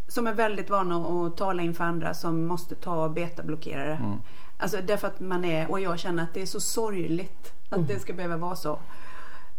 som 0.08 0.28
är 0.28 0.34
väldigt 0.34 0.70
vana 0.70 0.96
att 0.98 1.38
tala 1.38 1.64
inför 1.64 1.84
andra 1.84 2.14
som 2.14 2.46
måste 2.46 2.76
ta 2.76 3.10
betablockerare. 3.10 3.96
Mm. 3.96 4.18
Alltså 4.58 4.78
därför 4.88 5.08
att 5.08 5.20
man 5.20 5.46
är, 5.46 5.72
och 5.72 5.80
jag 5.80 6.00
känner 6.00 6.24
att 6.24 6.34
det 6.34 6.42
är 6.42 6.46
så 6.46 6.60
sorgligt 6.60 7.54
att 7.70 7.88
det 7.88 8.00
ska 8.00 8.14
behöva 8.14 8.38
vara 8.38 8.56
så. 8.56 8.80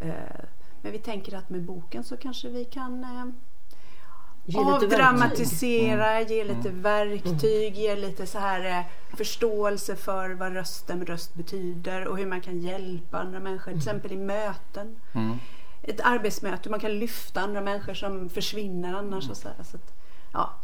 Eh, 0.00 0.12
Men 0.86 0.92
vi 0.92 0.98
tänker 0.98 1.36
att 1.36 1.50
med 1.50 1.62
boken 1.62 2.04
så 2.04 2.16
kanske 2.16 2.48
vi 2.48 2.64
kan 2.64 3.04
eh, 3.04 3.26
Ge 4.44 4.58
avdramatisera, 4.58 6.20
ge 6.20 6.44
lite 6.44 6.70
verktyg, 6.70 7.74
ge 7.74 7.96
lite 7.96 8.26
så 8.26 8.38
här 8.38 8.78
eh, 8.78 9.16
förståelse 9.16 9.96
för 9.96 10.30
vad 10.30 10.52
rösten 10.52 11.06
röst 11.06 11.34
betyder 11.34 12.06
och 12.06 12.18
hur 12.18 12.26
man 12.26 12.40
kan 12.40 12.60
hjälpa 12.60 13.18
andra 13.18 13.40
människor, 13.40 13.70
till 13.70 13.78
exempel 13.78 14.12
i 14.12 14.16
möten. 14.16 14.96
Mm. 15.12 15.36
Ett 15.82 16.00
arbetsmöte, 16.00 16.70
man 16.70 16.80
kan 16.80 16.98
lyfta 16.98 17.40
andra 17.40 17.60
människor 17.60 17.94
som 17.94 18.28
försvinner 18.28 18.94
annars. 18.94 19.30
Och 19.30 19.36
så 19.36 19.48
här, 19.48 19.64
så 19.64 19.76
att, 19.76 19.94
ja. 20.32 20.54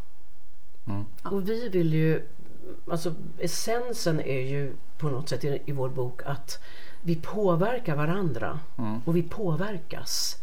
Och 1.23 1.49
vi 1.49 1.69
vill 1.69 1.95
ju, 1.95 2.29
alltså 2.91 3.15
essensen 3.39 4.21
är 4.21 4.41
ju 4.41 4.73
på 4.99 5.09
något 5.09 5.29
sätt 5.29 5.45
i, 5.45 5.63
i 5.67 5.73
vår 5.73 5.89
bok 5.89 6.23
att 6.25 6.59
vi 7.03 7.17
påverkar 7.17 7.97
varandra 7.97 8.59
och 9.05 9.17
vi 9.17 9.23
påverkas. 9.23 10.39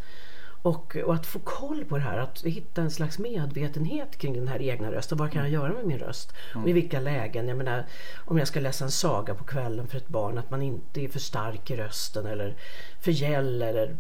Och, 0.61 0.95
och 1.05 1.13
att 1.15 1.25
få 1.25 1.39
koll 1.39 1.85
på 1.85 1.97
det 1.97 2.03
här, 2.03 2.17
att 2.17 2.41
hitta 2.43 2.81
en 2.81 2.91
slags 2.91 3.19
medvetenhet 3.19 4.17
kring 4.17 4.33
den 4.33 4.47
här 4.47 4.61
egna 4.61 4.91
rösten. 4.91 5.17
Vad 5.17 5.31
kan 5.31 5.41
jag 5.41 5.51
göra 5.51 5.73
med 5.73 5.85
min 5.85 5.99
röst? 5.99 6.33
Och 6.63 6.69
i 6.69 6.73
vilka 6.73 6.99
lägen? 6.99 7.47
Jag 7.47 7.57
menar, 7.57 7.85
om 8.25 8.37
jag 8.37 8.47
ska 8.47 8.59
läsa 8.59 8.85
en 8.85 8.91
saga 8.91 9.33
på 9.35 9.43
kvällen 9.43 9.87
för 9.87 9.97
ett 9.97 10.07
barn, 10.07 10.37
att 10.37 10.51
man 10.51 10.61
inte 10.61 11.01
är 11.01 11.07
för 11.07 11.19
stark 11.19 11.71
i 11.71 11.75
rösten 11.75 12.25
eller 12.25 12.55
för 13.01 13.11
gäll 13.11 13.61
eller 13.61 13.95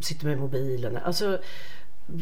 sitter 0.00 0.26
med 0.26 0.38
mobilen. 0.38 0.96
Alltså, 0.96 1.38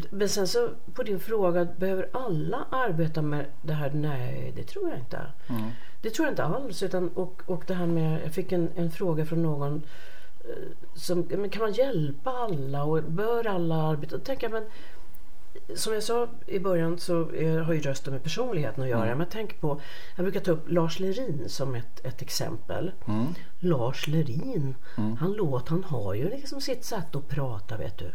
men 0.09 0.29
sen 0.29 0.47
så 0.47 0.69
på 0.93 1.03
din 1.03 1.19
fråga, 1.19 1.65
behöver 1.65 2.09
alla 2.13 2.65
arbeta 2.69 3.21
med 3.21 3.45
det 3.61 3.73
här? 3.73 3.91
Nej, 3.93 4.53
det 4.55 4.63
tror 4.63 4.89
jag 4.89 4.99
inte. 4.99 5.21
Det 6.01 6.09
tror 6.09 6.25
jag 6.25 6.31
inte 6.31 6.43
alls. 6.43 6.83
Utan, 6.83 7.09
och, 7.09 7.41
och 7.45 7.63
det 7.67 7.73
här 7.73 7.85
med, 7.85 8.21
jag 8.23 8.33
fick 8.33 8.51
en, 8.51 8.69
en 8.75 8.91
fråga 8.91 9.25
från 9.25 9.43
någon 9.43 9.81
eh, 10.43 10.95
som, 10.95 11.27
men 11.29 11.49
kan 11.49 11.61
man 11.61 11.73
hjälpa 11.73 12.29
alla 12.31 12.83
och 12.83 13.03
bör 13.03 13.47
alla 13.47 13.75
arbeta? 13.75 14.35
Jag, 14.39 14.51
men 14.51 14.63
som 15.75 15.93
jag 15.93 16.03
sa 16.03 16.27
i 16.47 16.59
början 16.59 16.97
så 16.97 17.31
eh, 17.31 17.63
har 17.63 17.73
ju 17.73 17.79
rösten 17.79 18.13
med 18.13 18.23
personligheten 18.23 18.83
att 18.83 18.89
göra. 18.89 19.05
Men 19.05 19.19
jag 19.19 19.29
tänker 19.29 19.57
på, 19.57 19.81
jag 20.15 20.23
brukar 20.23 20.39
ta 20.39 20.51
upp 20.51 20.71
Lars 20.71 20.99
Lerin 20.99 21.43
som 21.49 21.75
ett, 21.75 22.05
ett 22.05 22.21
exempel. 22.21 22.91
Lars 23.63 24.07
Lerin, 24.07 24.75
han 25.19 25.33
låt, 25.33 25.69
han 25.69 25.83
har 25.83 26.13
ju 26.13 26.29
liksom 26.29 26.61
sitt 26.61 26.85
sätt 26.85 27.15
att 27.15 27.27
prata 27.27 27.77
vet 27.77 27.97
du. 27.97 28.11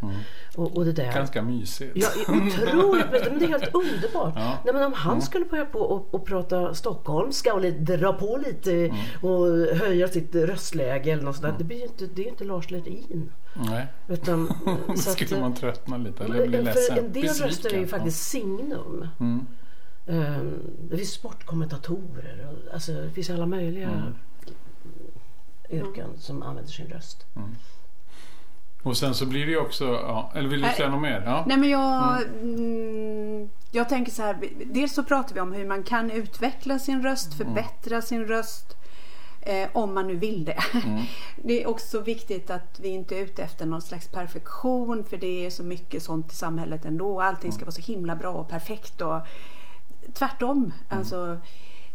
Och, 0.56 0.76
och 0.76 0.84
det 0.84 0.92
där. 0.92 1.12
Ganska 1.12 1.42
mysigt. 1.42 1.92
Ja, 1.94 2.08
otroligt. 2.28 3.06
Men 3.10 3.38
det 3.38 3.44
är 3.44 3.48
helt 3.48 3.74
underbart. 3.74 4.34
Ja. 4.36 4.58
Nej, 4.64 4.74
men 4.74 4.82
om 4.84 4.92
han 4.92 5.22
skulle 5.22 5.44
börja 5.44 5.64
på 5.64 5.78
och, 5.78 6.14
och 6.14 6.26
prata 6.26 6.74
stockholmska 6.74 7.54
och 7.54 7.62
dra 7.62 8.12
på 8.12 8.40
lite 8.46 8.94
och 9.22 9.46
höja 9.76 10.08
sitt 10.08 10.34
röstläge 10.34 11.10
eller 11.12 11.22
något 11.22 11.36
sånt 11.36 11.46
där. 11.46 11.54
Det, 11.58 11.64
blir 11.64 11.82
inte, 11.82 12.06
det 12.06 12.24
är 12.24 12.28
inte 12.28 12.44
Lars 12.44 12.70
Lerin. 12.70 13.32
Nej, 13.54 13.86
Utan, 14.08 14.46
så 14.86 14.92
att, 14.92 14.98
skulle 14.98 15.40
man 15.40 15.54
tröttna 15.54 15.96
lite 15.96 16.24
eller 16.24 16.46
bli 16.46 16.56
för 16.56 16.64
ledsen. 16.64 16.98
en 16.98 17.12
del 17.12 17.24
röster 17.24 17.40
är 17.44 17.48
ju 17.48 17.80
besviken. 17.80 17.88
faktiskt 17.88 18.22
signum. 18.30 19.08
Mm. 19.20 19.46
Ehm, 20.06 20.62
det 20.90 20.96
finns 20.96 21.10
sportkommentatorer 21.12 22.48
och 22.50 22.74
alltså, 22.74 22.92
det 22.92 23.10
finns 23.10 23.30
alla 23.30 23.46
möjliga 23.46 23.88
Mm. 23.88 24.14
Yrken 25.70 26.10
som 26.18 26.42
använder 26.42 26.72
sin 26.72 26.86
röst. 26.86 27.26
Och 28.82 28.96
sen 28.96 29.14
så 29.14 29.26
blir 29.26 29.46
det 29.46 29.52
ju 29.52 29.58
också, 29.58 29.84
ja, 29.84 30.30
eller 30.34 30.48
vill 30.48 30.62
du 30.62 30.68
säga 30.68 30.90
något 30.90 31.02
mer? 31.02 31.22
Ja. 31.26 31.44
Nej 31.46 31.56
men 31.56 31.68
jag, 31.68 32.22
mm, 32.22 33.50
jag 33.70 33.88
tänker 33.88 34.12
så 34.12 34.22
här. 34.22 34.38
Dels 34.66 34.94
så 34.94 35.04
pratar 35.04 35.34
vi 35.34 35.40
om 35.40 35.52
hur 35.52 35.66
man 35.66 35.82
kan 35.82 36.10
utveckla 36.10 36.78
sin 36.78 37.02
röst, 37.02 37.34
förbättra 37.34 38.02
sin 38.02 38.26
röst. 38.26 38.74
Eh, 39.40 39.68
om 39.72 39.94
man 39.94 40.06
nu 40.06 40.16
vill 40.16 40.44
det. 40.44 40.58
Det 41.36 41.62
är 41.62 41.66
också 41.66 42.00
viktigt 42.00 42.50
att 42.50 42.80
vi 42.80 42.88
inte 42.88 43.16
är 43.18 43.22
ute 43.22 43.42
efter 43.42 43.66
någon 43.66 43.82
slags 43.82 44.08
perfektion 44.08 45.04
för 45.04 45.16
det 45.16 45.46
är 45.46 45.50
så 45.50 45.62
mycket 45.62 46.02
sånt 46.02 46.32
i 46.32 46.34
samhället 46.34 46.84
ändå. 46.84 47.20
Allting 47.20 47.52
ska 47.52 47.64
vara 47.64 47.72
så 47.72 47.92
himla 47.92 48.16
bra 48.16 48.32
och 48.32 48.48
perfekt. 48.48 49.00
Och, 49.00 49.20
tvärtom. 50.12 50.72
Alltså, 50.88 51.38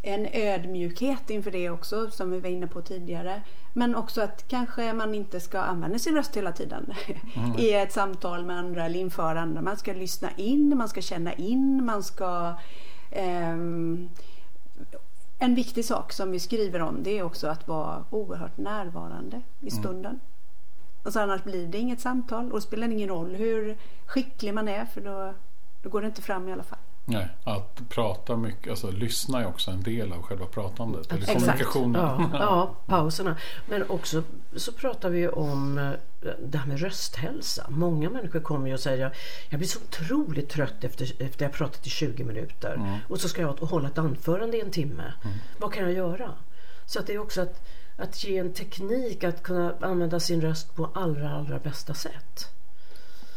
en 0.05 0.27
ödmjukhet 0.33 1.29
inför 1.29 1.51
det 1.51 1.69
också 1.69 2.11
som 2.11 2.31
vi 2.31 2.39
var 2.39 2.49
inne 2.49 2.67
på 2.67 2.81
tidigare. 2.81 3.41
Men 3.73 3.95
också 3.95 4.21
att 4.21 4.47
kanske 4.47 4.93
man 4.93 5.15
inte 5.15 5.39
ska 5.39 5.59
använda 5.59 5.99
sin 5.99 6.15
röst 6.15 6.37
hela 6.37 6.51
tiden 6.51 6.93
mm. 7.35 7.59
i 7.59 7.73
ett 7.73 7.91
samtal 7.91 8.45
med 8.45 8.57
andra 8.57 8.85
eller 8.85 8.99
inför 8.99 9.35
andra. 9.35 9.61
Man 9.61 9.77
ska 9.77 9.93
lyssna 9.93 10.31
in, 10.31 10.77
man 10.77 10.89
ska 10.89 11.01
känna 11.01 11.33
in, 11.33 11.85
man 11.85 12.03
ska 12.03 12.53
um, 13.51 14.09
en 15.39 15.55
viktig 15.55 15.85
sak 15.85 16.13
som 16.13 16.31
vi 16.31 16.39
skriver 16.39 16.81
om 16.81 17.03
det 17.03 17.19
är 17.19 17.23
också 17.23 17.47
att 17.47 17.67
vara 17.67 18.05
oerhört 18.09 18.57
närvarande 18.57 19.41
i 19.59 19.69
mm. 19.69 19.83
stunden. 19.83 20.11
Mm. 20.11 20.19
Alltså 21.03 21.19
annars 21.19 21.43
blir 21.43 21.67
det 21.67 21.77
inget 21.77 22.01
samtal 22.01 22.51
och 22.51 22.57
det 22.57 22.61
spelar 22.61 22.87
ingen 22.87 23.09
roll 23.09 23.35
hur 23.35 23.77
skicklig 24.05 24.53
man 24.53 24.67
är 24.67 24.85
för 24.85 25.01
då, 25.01 25.33
då 25.81 25.89
går 25.89 26.01
det 26.01 26.07
inte 26.07 26.21
fram 26.21 26.49
i 26.49 26.53
alla 26.53 26.63
fall. 26.63 26.79
Nej, 27.05 27.27
att 27.43 27.89
prata 27.89 28.37
mycket, 28.37 28.69
alltså 28.69 28.91
lyssna 28.91 29.41
är 29.41 29.47
också 29.47 29.71
en 29.71 29.83
del 29.83 30.13
av 30.13 30.21
själva 30.21 30.45
pratandet. 30.45 31.11
Eller 31.11 31.25
kommunikationen. 31.25 32.01
Ja, 32.01 32.29
ja, 32.33 32.75
pauserna. 32.85 33.37
Men 33.69 33.89
också 33.89 34.23
så 34.55 34.71
pratar 34.71 35.09
vi 35.09 35.27
om 35.27 35.77
eh, 35.77 35.91
det 36.45 36.57
här 36.57 36.67
med 36.67 36.79
rösthälsa. 36.79 37.65
Många 37.69 38.09
människor 38.09 38.39
kommer 38.39 38.67
ju 38.67 38.73
och 38.73 38.79
säger 38.79 39.15
jag 39.49 39.59
blir 39.59 39.69
så 39.69 39.79
otroligt 39.79 40.49
trött 40.49 40.83
efter, 40.83 41.21
efter 41.21 41.45
jag 41.45 41.53
pratat 41.53 41.87
i 41.87 41.89
20 41.89 42.23
minuter 42.23 42.73
mm. 42.73 42.99
och 43.09 43.19
så 43.19 43.29
ska 43.29 43.41
jag 43.41 43.53
hålla 43.53 43.87
ett 43.87 43.97
anförande 43.97 44.57
i 44.57 44.61
en 44.61 44.71
timme. 44.71 45.13
Mm. 45.23 45.37
Vad 45.59 45.73
kan 45.73 45.83
jag 45.83 45.93
göra? 45.93 46.31
Så 46.85 46.99
att 46.99 47.07
det 47.07 47.13
är 47.13 47.19
också 47.19 47.41
att, 47.41 47.67
att 47.97 48.23
ge 48.23 48.37
en 48.37 48.53
teknik 48.53 49.23
att 49.23 49.43
kunna 49.43 49.73
använda 49.81 50.19
sin 50.19 50.41
röst 50.41 50.75
på 50.75 50.89
allra, 50.93 51.31
allra 51.31 51.59
bästa 51.59 51.93
sätt. 51.93 52.49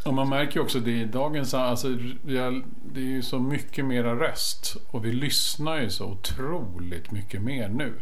Och 0.06 0.14
man 0.14 0.28
märker 0.28 0.54
ju 0.54 0.62
också 0.62 0.80
det 0.80 0.90
i 1.00 1.04
dagens... 1.04 1.54
Alltså, 1.54 1.88
det 2.22 3.00
är 3.00 3.00
ju 3.00 3.22
så 3.22 3.38
mycket 3.38 3.84
mera 3.84 4.14
röst. 4.14 4.76
Och 4.90 5.04
vi 5.04 5.12
lyssnar 5.12 5.80
ju 5.80 5.90
så 5.90 6.04
otroligt 6.04 7.10
mycket 7.10 7.42
mer 7.42 7.68
nu. 7.68 7.92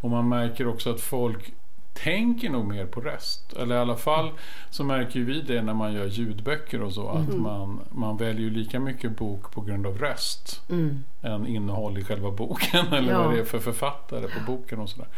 Och 0.00 0.10
man 0.10 0.28
märker 0.28 0.66
också 0.66 0.90
att 0.90 1.00
folk 1.00 1.52
tänker 1.92 2.50
nog 2.50 2.66
mer 2.66 2.86
på 2.86 3.00
röst. 3.00 3.52
Eller 3.52 3.74
i 3.74 3.78
alla 3.78 3.96
fall 3.96 4.30
så 4.70 4.84
märker 4.84 5.20
vi 5.20 5.40
det 5.40 5.62
när 5.62 5.74
man 5.74 5.92
gör 5.92 6.06
ljudböcker 6.06 6.82
och 6.82 6.92
så. 6.92 7.08
Att 7.08 7.28
mm. 7.28 7.42
man, 7.42 7.80
man 7.90 8.16
väljer 8.16 8.50
lika 8.50 8.80
mycket 8.80 9.16
bok 9.16 9.52
på 9.52 9.60
grund 9.60 9.86
av 9.86 9.98
röst. 9.98 10.62
Mm. 10.70 11.04
Än 11.22 11.46
innehåll 11.46 11.98
i 11.98 12.04
själva 12.04 12.30
boken. 12.30 12.86
Eller 12.92 13.12
ja. 13.12 13.22
vad 13.22 13.34
det 13.34 13.40
är 13.40 13.44
för 13.44 13.58
författare 13.58 14.28
på 14.28 14.52
boken 14.52 14.78
och 14.78 14.88
sådär. 14.88 15.08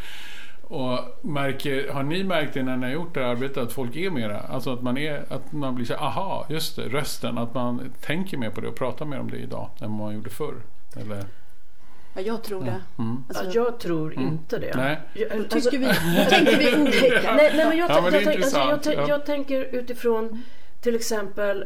Och 0.73 0.99
märker, 1.21 1.89
har 1.89 2.03
ni 2.03 2.23
märkt 2.23 2.53
det 2.53 2.63
när 2.63 2.77
ni 2.77 2.85
har 2.85 2.93
gjort 2.93 3.13
det 3.13 3.19
här 3.19 3.27
arbetet 3.27 3.57
att 3.57 3.73
folk 3.73 3.95
är 3.95 4.09
mera, 4.09 4.39
alltså 4.39 4.73
att 4.73 4.81
man, 4.81 4.97
är, 4.97 5.25
att 5.29 5.51
man 5.51 5.75
blir 5.75 5.85
så 5.85 5.93
aha, 5.93 6.45
just 6.49 6.75
det, 6.75 6.81
rösten, 6.81 7.37
att 7.37 7.53
man 7.53 7.93
tänker 8.01 8.37
mer 8.37 8.49
på 8.49 8.61
det 8.61 8.67
och 8.67 8.75
pratar 8.75 9.05
mer 9.05 9.19
om 9.19 9.31
det 9.31 9.37
idag 9.37 9.69
än 9.81 9.89
vad 9.91 9.99
man 9.99 10.15
gjorde 10.15 10.29
förr? 10.29 10.55
Eller? 10.95 11.25
Ja, 12.13 12.21
jag 12.21 12.43
tror 12.43 12.63
det. 12.63 12.81
Mm. 12.97 13.23
Alltså, 13.27 13.43
ja, 13.43 13.51
jag 13.53 13.79
tror 13.79 14.13
mm. 14.13 14.27
inte 14.27 14.57
det. 14.57 14.75
Nej. 14.75 14.99
Jag, 15.13 15.31
alltså, 15.31 15.59
tycker 15.59 15.77
vi, 15.77 15.85
tänker 16.29 16.57
vi 16.57 16.81
olika. 16.81 17.35
Nej, 17.35 17.51
nej, 17.55 17.65
men 17.69 17.77
jag, 17.77 17.89
ja, 17.89 18.01
men 18.01 18.23
jag, 18.23 18.35
alltså, 18.35 18.91
jag, 18.91 19.09
jag 19.09 19.25
tänker 19.25 19.75
utifrån 19.75 20.43
till 20.81 20.95
exempel 20.95 21.65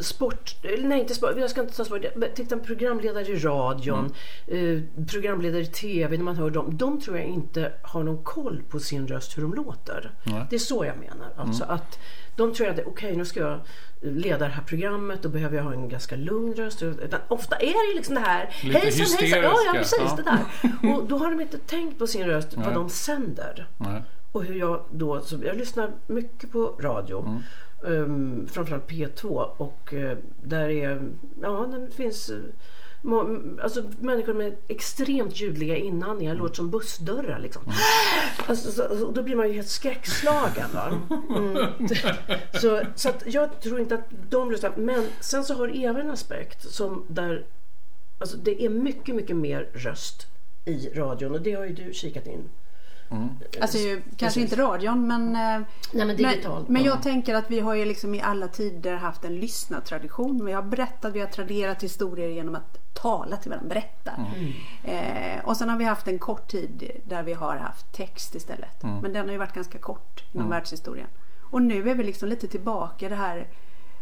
sport, 0.00 0.56
nej 0.78 1.00
inte 1.00 1.14
sport, 1.14 1.30
jag 1.36 1.50
ska 1.50 1.60
inte 1.60 1.76
ta 1.76 1.84
sport. 1.84 2.00
Titta 2.34 2.58
programledare 2.58 3.26
i 3.26 3.38
radion, 3.38 4.14
mm. 4.46 4.76
eh, 4.76 5.04
programledare 5.06 5.62
i 5.62 5.66
TV, 5.66 6.16
när 6.16 6.24
man 6.24 6.36
hör 6.36 6.50
dem. 6.50 6.76
De 6.76 7.00
tror 7.00 7.18
jag 7.18 7.26
inte 7.26 7.72
har 7.82 8.02
någon 8.02 8.24
koll 8.24 8.62
på 8.68 8.80
sin 8.80 9.08
röst, 9.08 9.38
hur 9.38 9.42
de 9.42 9.54
låter. 9.54 10.14
Mm. 10.24 10.44
Det 10.50 10.56
är 10.56 10.60
så 10.60 10.84
jag 10.84 10.98
menar. 10.98 11.32
Alltså 11.36 11.64
mm. 11.64 11.74
att 11.74 11.98
de 12.36 12.54
tror 12.54 12.68
att 12.68 12.78
okej 12.78 12.86
okay, 12.86 13.16
nu 13.16 13.24
ska 13.24 13.40
jag 13.40 13.60
leda 14.00 14.38
det 14.38 14.54
här 14.54 14.62
programmet, 14.62 15.22
då 15.22 15.28
behöver 15.28 15.56
jag 15.56 15.64
ha 15.64 15.72
en 15.72 15.88
ganska 15.88 16.16
lugn 16.16 16.54
röst. 16.54 16.82
Utan 16.82 17.20
ofta 17.28 17.56
är 17.56 17.90
det 17.90 17.96
liksom 17.96 18.14
det 18.14 18.20
här 18.20 18.54
Lite 18.62 18.78
hejsan 18.78 19.18
hejsan, 19.18 19.42
ja, 19.42 19.56
ja 19.66 19.72
precis 19.72 19.98
ja. 19.98 20.16
det 20.16 20.22
där. 20.22 20.94
Och 20.94 21.04
då 21.04 21.18
har 21.18 21.30
de 21.30 21.40
inte 21.40 21.58
tänkt 21.58 21.98
på 21.98 22.06
sin 22.06 22.24
röst, 22.24 22.54
vad 22.56 22.74
de 22.74 22.88
sänder. 22.88 23.66
Nej. 23.76 24.02
Och 24.32 24.44
hur 24.44 24.54
jag 24.54 24.84
då, 24.90 25.20
så 25.20 25.38
jag 25.44 25.56
lyssnar 25.56 25.90
mycket 26.06 26.52
på 26.52 26.76
radio. 26.80 27.42
Um, 27.84 28.48
framförallt 28.48 28.90
P2 28.90 29.26
och 29.56 29.92
uh, 29.92 30.12
där 30.42 30.68
är, 30.68 31.02
ja 31.40 31.66
det 31.66 31.94
finns 31.94 32.30
uh, 32.30 32.42
alltså, 33.62 33.84
människor 34.00 34.34
med 34.34 34.56
extremt 34.68 35.40
ljudliga 35.40 35.76
inandningar, 35.76 36.32
mm. 36.32 36.42
låter 36.42 36.54
som 36.54 36.70
bussdörrar 36.70 37.38
liksom. 37.38 37.62
Mm. 37.62 37.76
Alltså, 38.46 38.70
så, 38.70 38.82
alltså, 38.82 39.10
då 39.10 39.22
blir 39.22 39.36
man 39.36 39.48
ju 39.48 39.54
helt 39.54 39.68
skräckslagen. 39.68 40.70
Mm. 41.36 41.88
så, 42.60 42.80
så 42.94 43.12
jag 43.24 43.60
tror 43.60 43.80
inte 43.80 43.94
att 43.94 44.08
de 44.30 44.50
lyssnar. 44.50 44.72
Men 44.76 45.06
sen 45.20 45.44
så 45.44 45.54
har 45.54 45.76
Eva 45.76 46.00
en 46.00 46.10
aspekt 46.10 46.70
som 46.70 47.04
där, 47.08 47.46
alltså 48.18 48.36
det 48.36 48.64
är 48.64 48.68
mycket, 48.68 49.14
mycket 49.14 49.36
mer 49.36 49.68
röst 49.74 50.26
i 50.64 50.88
radion 50.94 51.32
och 51.32 51.42
det 51.42 51.52
har 51.52 51.64
ju 51.64 51.72
du 51.72 51.92
kikat 51.92 52.26
in 52.26 52.48
Mm. 53.12 53.28
Alltså 53.60 53.78
ju, 53.78 54.02
kanske 54.16 54.40
inte 54.40 54.56
radion 54.56 55.06
men, 55.06 55.36
eh, 55.36 55.66
Nej, 55.92 56.06
men, 56.06 56.16
digitalt, 56.16 56.68
men, 56.68 56.72
men 56.72 56.82
jag 56.82 57.02
tänker 57.02 57.34
att 57.34 57.50
vi 57.50 57.60
har 57.60 57.74
ju 57.74 57.84
liksom 57.84 58.14
i 58.14 58.20
alla 58.20 58.48
tider 58.48 58.94
haft 58.94 59.24
en 59.24 59.36
lyssnartradition. 59.36 60.44
Vi 60.44 60.52
har 60.52 60.62
berättat, 60.62 61.12
vi 61.12 61.20
har 61.20 61.26
traderat 61.26 61.82
historier 61.82 62.28
genom 62.28 62.54
att 62.54 62.94
tala 62.94 63.36
till 63.36 63.50
varandra, 63.50 63.68
berätta. 63.68 64.12
Mm. 64.12 64.52
Eh, 64.84 65.44
och 65.44 65.56
sen 65.56 65.68
har 65.68 65.76
vi 65.76 65.84
haft 65.84 66.08
en 66.08 66.18
kort 66.18 66.48
tid 66.48 66.90
där 67.04 67.22
vi 67.22 67.32
har 67.32 67.56
haft 67.56 67.92
text 67.92 68.34
istället. 68.34 68.84
Mm. 68.84 68.98
Men 68.98 69.12
den 69.12 69.26
har 69.26 69.32
ju 69.32 69.38
varit 69.38 69.54
ganska 69.54 69.78
kort 69.78 70.24
inom 70.32 70.46
mm. 70.46 70.50
världshistorien. 70.50 71.08
Och 71.50 71.62
nu 71.62 71.90
är 71.90 71.94
vi 71.94 72.04
liksom 72.04 72.28
lite 72.28 72.48
tillbaka 72.48 73.08
det 73.08 73.14
här 73.14 73.48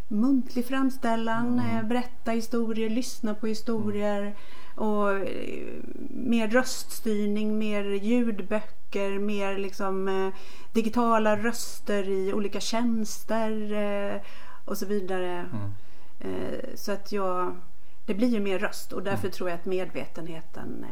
muntlig 0.07 0.65
framställan, 0.65 1.59
mm. 1.59 1.77
eh, 1.77 1.83
berätta 1.83 2.31
historier, 2.31 2.89
lyssna 2.89 3.33
på 3.33 3.47
historier 3.47 4.35
och 4.75 5.11
eh, 5.11 5.67
mer 6.09 6.47
röststyrning, 6.47 7.57
mer 7.57 7.83
ljudböcker, 7.83 9.19
mer 9.19 9.57
liksom 9.57 10.07
eh, 10.07 10.33
digitala 10.73 11.37
röster 11.37 12.09
i 12.09 12.33
olika 12.33 12.59
tjänster 12.59 13.73
eh, 13.73 14.21
och 14.65 14.77
så 14.77 14.85
vidare. 14.85 15.45
Mm. 15.53 15.71
Så 16.75 16.91
att 16.91 17.11
jag, 17.11 17.55
det 18.05 18.13
blir 18.13 18.27
ju 18.27 18.39
mer 18.39 18.59
röst 18.59 18.93
och 18.93 19.03
därför 19.03 19.23
mm. 19.23 19.31
tror 19.31 19.49
jag 19.49 19.59
att 19.59 19.65
medvetenheten 19.65 20.85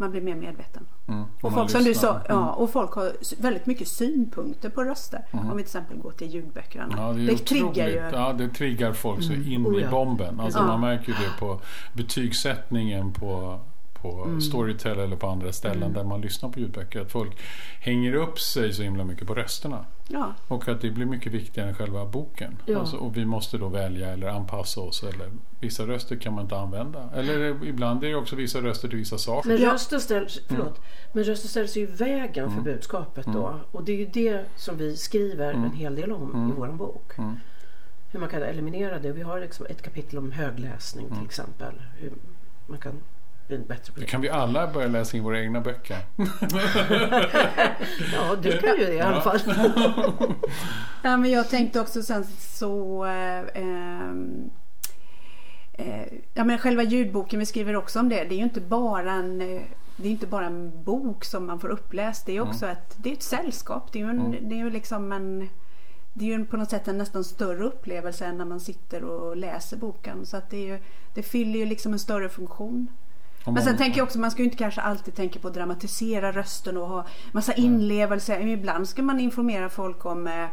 man 0.00 0.10
blir 0.10 0.20
mer 0.20 0.34
medveten. 0.34 0.86
Mm, 1.08 1.24
och, 1.40 1.52
folk, 1.52 1.70
som 1.70 1.84
du 1.84 1.94
sa, 1.94 2.10
mm. 2.10 2.22
ja, 2.28 2.52
och 2.52 2.70
folk 2.70 2.92
har 2.92 3.12
väldigt 3.42 3.66
mycket 3.66 3.88
synpunkter 3.88 4.68
på 4.68 4.84
röster. 4.84 5.24
Mm. 5.30 5.50
Om 5.50 5.56
vi 5.56 5.62
till 5.62 5.68
exempel 5.68 5.98
går 5.98 6.10
till 6.10 6.34
ljudböcker. 6.34 6.86
Ja, 6.96 7.12
det, 7.12 7.26
det 7.26 7.36
triggar 7.36 7.88
ju. 7.88 8.10
Ja, 8.12 8.32
det 8.32 8.48
triggar 8.48 8.92
folk 8.92 9.22
så 9.22 9.32
mm. 9.32 9.52
in 9.52 9.66
oh, 9.66 9.82
i 9.82 9.86
bomben. 9.86 10.40
Alltså, 10.40 10.62
Man 10.62 10.80
märker 10.80 11.06
ju 11.08 11.12
det 11.12 11.38
på 11.38 11.60
betygssättningen 11.92 13.12
på 13.12 13.60
på 14.02 14.24
mm. 14.24 14.40
Storytel 14.40 14.98
eller 14.98 15.16
på 15.16 15.26
andra 15.26 15.52
ställen 15.52 15.82
mm. 15.82 15.92
där 15.92 16.04
man 16.04 16.20
lyssnar 16.20 16.50
på 16.50 16.60
ljudböcker. 16.60 17.00
Att 17.00 17.12
folk 17.12 17.38
hänger 17.80 18.14
upp 18.14 18.40
sig 18.40 18.72
så 18.72 18.82
himla 18.82 19.04
mycket 19.04 19.26
på 19.26 19.34
rösterna. 19.34 19.84
Ja. 20.08 20.34
Och 20.48 20.68
att 20.68 20.80
det 20.80 20.90
blir 20.90 21.06
mycket 21.06 21.32
viktigare 21.32 21.68
än 21.68 21.74
själva 21.74 22.06
boken. 22.06 22.56
Ja. 22.66 22.78
Alltså, 22.78 22.96
och 22.96 23.16
vi 23.16 23.24
måste 23.24 23.58
då 23.58 23.68
välja 23.68 24.08
eller 24.08 24.28
anpassa 24.28 24.80
oss. 24.80 25.02
Eller, 25.02 25.30
vissa 25.60 25.86
röster 25.86 26.16
kan 26.16 26.34
man 26.34 26.42
inte 26.42 26.56
använda. 26.56 27.10
Eller 27.14 27.64
ibland 27.64 28.04
är 28.04 28.08
det 28.08 28.14
också 28.14 28.36
vissa 28.36 28.60
röster 28.60 28.88
till 28.88 28.98
vissa 28.98 29.18
saker. 29.18 29.48
Men 29.48 29.58
röster 29.58 29.98
ställs, 29.98 30.40
förlåt, 30.48 30.66
mm. 30.66 30.80
men 31.12 31.24
röster 31.24 31.48
ställs 31.48 31.76
ju 31.76 31.82
i 31.82 31.86
vägen 31.86 32.46
för 32.46 32.60
mm. 32.60 32.64
budskapet 32.64 33.26
då. 33.26 33.46
Mm. 33.46 33.60
Och 33.72 33.84
det 33.84 33.92
är 33.92 33.96
ju 33.96 34.06
det 34.06 34.44
som 34.56 34.76
vi 34.76 34.96
skriver 34.96 35.52
en 35.52 35.72
hel 35.72 35.94
del 35.94 36.12
om 36.12 36.50
i 36.52 36.60
vår 36.60 36.68
bok. 36.68 37.12
Hur 38.12 38.20
man 38.20 38.28
kan 38.28 38.42
eliminera 38.42 38.98
det. 38.98 39.12
Vi 39.12 39.22
har 39.22 39.40
liksom 39.40 39.66
ett 39.66 39.82
kapitel 39.82 40.18
om 40.18 40.32
högläsning 40.32 41.08
till 41.08 41.24
exempel. 41.24 41.74
Hur 41.98 42.12
man 42.66 42.78
kan 42.78 42.92
bättre 43.58 43.92
på 43.92 44.00
det. 44.00 44.06
kan 44.06 44.20
vi 44.20 44.28
alla 44.28 44.72
börja 44.72 44.88
läsa 44.88 45.16
in 45.16 45.22
våra 45.22 45.40
egna 45.40 45.60
böcker. 45.60 45.96
ja, 48.12 48.36
du 48.42 48.58
kan 48.58 48.76
ju 48.78 48.86
det 48.86 48.94
i 48.94 49.00
alla 49.00 49.20
fall. 49.20 49.40
ja, 51.02 51.16
men 51.16 51.30
jag 51.30 51.48
tänkte 51.48 51.80
också 51.80 52.02
sen 52.02 52.24
så 52.38 53.04
eh, 53.04 53.44
ehm, 53.54 54.50
eh, 55.72 56.04
Ja 56.34 56.44
men 56.44 56.58
själva 56.58 56.82
ljudboken, 56.82 57.38
vi 57.38 57.46
skriver 57.46 57.76
också 57.76 58.00
om 58.00 58.08
det. 58.08 58.24
Det 58.24 58.34
är 58.34 58.38
ju 58.38 58.44
inte 58.44 58.60
bara 58.60 59.12
en 59.12 59.40
eh, 59.40 59.62
det 59.96 60.08
är 60.08 60.12
inte 60.12 60.26
bara 60.26 60.46
en 60.46 60.82
bok 60.84 61.24
som 61.24 61.46
man 61.46 61.60
får 61.60 61.68
uppläst. 61.68 62.26
Det 62.26 62.36
är 62.36 62.40
också 62.40 62.64
mm. 62.64 62.76
ett, 62.76 62.96
det 62.96 63.08
är 63.08 63.12
ett 63.12 63.22
sällskap. 63.22 63.92
Det 63.92 63.98
är 63.98 64.04
ju, 64.04 64.10
en, 64.10 64.20
mm. 64.20 64.48
det 64.48 64.54
är 64.54 64.58
ju 64.58 64.70
liksom 64.70 65.12
en 65.12 65.48
det 66.12 66.24
är 66.24 66.38
ju 66.38 66.44
på 66.44 66.56
något 66.56 66.70
sätt 66.70 66.88
en 66.88 66.98
nästan 66.98 67.24
större 67.24 67.64
upplevelse 67.64 68.26
än 68.26 68.38
när 68.38 68.44
man 68.44 68.60
sitter 68.60 69.04
och 69.04 69.36
läser 69.36 69.76
boken. 69.76 70.26
Så 70.26 70.36
att 70.36 70.50
det, 70.50 70.56
är 70.56 70.66
ju, 70.66 70.78
det 71.14 71.22
fyller 71.22 71.58
ju 71.58 71.66
liksom 71.66 71.92
en 71.92 71.98
större 71.98 72.28
funktion. 72.28 72.88
Men 73.44 73.62
sen 73.62 73.76
tänker 73.76 73.98
jag 73.98 74.04
också, 74.04 74.18
man 74.18 74.30
ska 74.30 74.38
ju 74.38 74.44
inte 74.44 74.56
kanske 74.56 74.80
alltid 74.80 75.14
tänka 75.14 75.38
på 75.38 75.48
att 75.48 75.54
dramatisera 75.54 76.32
rösten 76.32 76.76
och 76.76 76.88
ha 76.88 77.06
massa 77.32 77.54
inlevelse. 77.54 78.40
Ibland 78.40 78.88
ska 78.88 79.02
man 79.02 79.20
informera 79.20 79.68
folk 79.68 80.06
om 80.06 80.26
eh, 80.26 80.46